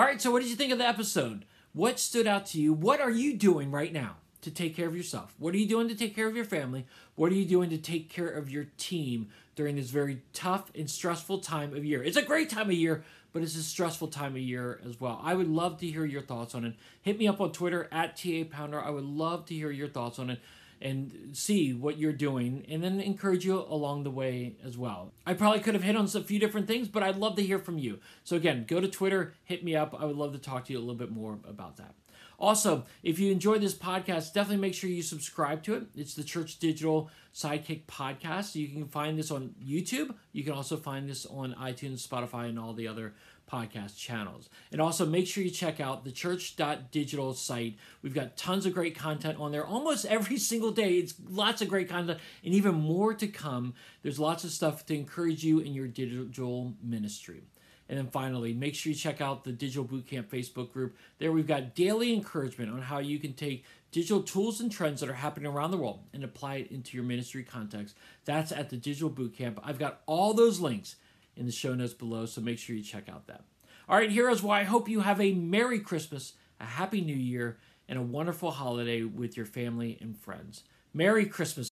All 0.00 0.06
right. 0.06 0.18
So, 0.18 0.30
what 0.30 0.40
did 0.40 0.48
you 0.48 0.56
think 0.56 0.72
of 0.72 0.78
the 0.78 0.88
episode? 0.88 1.44
What 1.74 2.00
stood 2.00 2.26
out 2.26 2.46
to 2.46 2.58
you? 2.58 2.72
What 2.72 3.02
are 3.02 3.10
you 3.10 3.36
doing 3.36 3.70
right 3.70 3.92
now? 3.92 4.16
to 4.40 4.50
take 4.50 4.74
care 4.74 4.88
of 4.88 4.96
yourself? 4.96 5.34
What 5.38 5.52
are 5.52 5.58
you 5.58 5.68
doing 5.68 5.88
to 5.88 5.94
take 5.94 6.16
care 6.16 6.26
of 6.26 6.34
your 6.34 6.46
family? 6.46 6.86
What 7.14 7.30
are 7.30 7.34
you 7.34 7.44
doing 7.44 7.68
to 7.68 7.76
take 7.76 8.08
care 8.08 8.30
of 8.30 8.48
your 8.48 8.68
team 8.78 9.28
during 9.54 9.76
this 9.76 9.90
very 9.90 10.22
tough 10.32 10.70
and 10.74 10.88
stressful 10.88 11.40
time 11.40 11.76
of 11.76 11.84
year? 11.84 12.02
It's 12.02 12.16
a 12.16 12.22
great 12.22 12.48
time 12.48 12.70
of 12.70 12.72
year, 12.72 13.04
but 13.34 13.42
it's 13.42 13.54
a 13.54 13.62
stressful 13.62 14.08
time 14.08 14.32
of 14.32 14.40
year 14.40 14.80
as 14.88 14.98
well. 14.98 15.20
I 15.22 15.34
would 15.34 15.48
love 15.48 15.78
to 15.80 15.86
hear 15.86 16.06
your 16.06 16.22
thoughts 16.22 16.54
on 16.54 16.64
it. 16.64 16.74
Hit 17.02 17.18
me 17.18 17.28
up 17.28 17.38
on 17.38 17.52
Twitter 17.52 17.86
at 17.92 18.16
TA 18.16 18.44
Pounder. 18.50 18.80
I 18.80 18.88
would 18.88 19.04
love 19.04 19.44
to 19.46 19.54
hear 19.54 19.70
your 19.70 19.88
thoughts 19.88 20.18
on 20.18 20.30
it 20.30 20.40
and 20.80 21.30
see 21.32 21.72
what 21.72 21.98
you're 21.98 22.12
doing 22.12 22.64
and 22.68 22.82
then 22.82 23.00
encourage 23.00 23.44
you 23.44 23.58
along 23.58 24.04
the 24.04 24.10
way 24.10 24.56
as 24.64 24.78
well. 24.78 25.12
I 25.26 25.34
probably 25.34 25.60
could 25.60 25.74
have 25.74 25.82
hit 25.82 25.96
on 25.96 26.06
a 26.06 26.20
few 26.22 26.38
different 26.38 26.66
things, 26.66 26.88
but 26.88 27.02
I'd 27.02 27.16
love 27.16 27.36
to 27.36 27.42
hear 27.42 27.58
from 27.58 27.78
you. 27.78 27.98
So 28.24 28.36
again, 28.36 28.64
go 28.66 28.80
to 28.80 28.88
Twitter, 28.88 29.34
hit 29.44 29.62
me 29.62 29.76
up. 29.76 29.94
I 29.98 30.04
would 30.04 30.16
love 30.16 30.32
to 30.32 30.38
talk 30.38 30.64
to 30.66 30.72
you 30.72 30.78
a 30.78 30.80
little 30.80 30.94
bit 30.94 31.10
more 31.10 31.38
about 31.46 31.76
that. 31.76 31.94
Also, 32.40 32.84
if 33.02 33.18
you 33.18 33.30
enjoyed 33.30 33.60
this 33.60 33.74
podcast, 33.74 34.32
definitely 34.32 34.56
make 34.56 34.72
sure 34.72 34.88
you 34.88 35.02
subscribe 35.02 35.62
to 35.62 35.74
it. 35.74 35.84
It's 35.94 36.14
the 36.14 36.24
Church 36.24 36.58
Digital 36.58 37.10
Sidekick 37.34 37.84
podcast. 37.84 38.54
You 38.54 38.66
can 38.68 38.88
find 38.88 39.18
this 39.18 39.30
on 39.30 39.54
YouTube. 39.62 40.14
You 40.32 40.42
can 40.42 40.54
also 40.54 40.78
find 40.78 41.08
this 41.08 41.26
on 41.26 41.54
iTunes, 41.60 42.06
Spotify, 42.06 42.48
and 42.48 42.58
all 42.58 42.72
the 42.72 42.88
other 42.88 43.12
podcast 43.50 43.98
channels. 43.98 44.48
And 44.72 44.80
also 44.80 45.04
make 45.04 45.26
sure 45.26 45.44
you 45.44 45.50
check 45.50 45.80
out 45.80 46.04
the 46.04 46.12
church.digital 46.12 47.34
site. 47.34 47.76
We've 48.00 48.14
got 48.14 48.38
tons 48.38 48.64
of 48.64 48.72
great 48.72 48.96
content 48.96 49.38
on 49.38 49.52
there 49.52 49.66
almost 49.66 50.06
every 50.06 50.38
single 50.50 50.70
day. 50.70 50.94
It's 50.94 51.14
lots 51.28 51.60
of 51.60 51.68
great 51.68 51.90
content 51.90 52.20
and 52.42 52.54
even 52.54 52.74
more 52.74 53.12
to 53.12 53.26
come. 53.26 53.74
There's 54.02 54.18
lots 54.18 54.44
of 54.44 54.50
stuff 54.50 54.86
to 54.86 54.94
encourage 54.94 55.44
you 55.44 55.58
in 55.58 55.74
your 55.74 55.88
digital 55.88 56.74
ministry. 56.82 57.42
And 57.90 57.98
then 57.98 58.06
finally, 58.06 58.54
make 58.54 58.76
sure 58.76 58.92
you 58.92 58.96
check 58.96 59.20
out 59.20 59.42
the 59.42 59.50
Digital 59.50 59.84
Bootcamp 59.84 60.26
Facebook 60.26 60.72
group. 60.72 60.96
There 61.18 61.32
we've 61.32 61.44
got 61.46 61.74
daily 61.74 62.14
encouragement 62.14 62.70
on 62.70 62.80
how 62.80 63.00
you 63.00 63.18
can 63.18 63.32
take 63.32 63.64
digital 63.90 64.22
tools 64.22 64.60
and 64.60 64.70
trends 64.70 65.00
that 65.00 65.10
are 65.10 65.14
happening 65.14 65.50
around 65.50 65.72
the 65.72 65.76
world 65.76 66.04
and 66.14 66.22
apply 66.22 66.54
it 66.54 66.70
into 66.70 66.96
your 66.96 67.02
ministry 67.04 67.42
context. 67.42 67.96
That's 68.24 68.52
at 68.52 68.70
the 68.70 68.76
Digital 68.76 69.10
Bootcamp. 69.10 69.58
I've 69.64 69.80
got 69.80 70.02
all 70.06 70.34
those 70.34 70.60
links 70.60 70.94
in 71.36 71.46
the 71.46 71.52
show 71.52 71.74
notes 71.74 71.92
below, 71.92 72.26
so 72.26 72.40
make 72.40 72.60
sure 72.60 72.76
you 72.76 72.82
check 72.84 73.08
out 73.08 73.26
that. 73.26 73.42
All 73.88 73.96
right, 73.96 74.08
heroes, 74.08 74.40
well, 74.40 74.52
I 74.52 74.62
hope 74.62 74.88
you 74.88 75.00
have 75.00 75.20
a 75.20 75.34
Merry 75.34 75.80
Christmas, 75.80 76.34
a 76.60 76.66
Happy 76.66 77.00
New 77.00 77.16
Year, 77.16 77.58
and 77.88 77.98
a 77.98 78.02
wonderful 78.02 78.52
holiday 78.52 79.02
with 79.02 79.36
your 79.36 79.46
family 79.46 79.98
and 80.00 80.16
friends. 80.16 80.62
Merry 80.94 81.26
Christmas. 81.26 81.68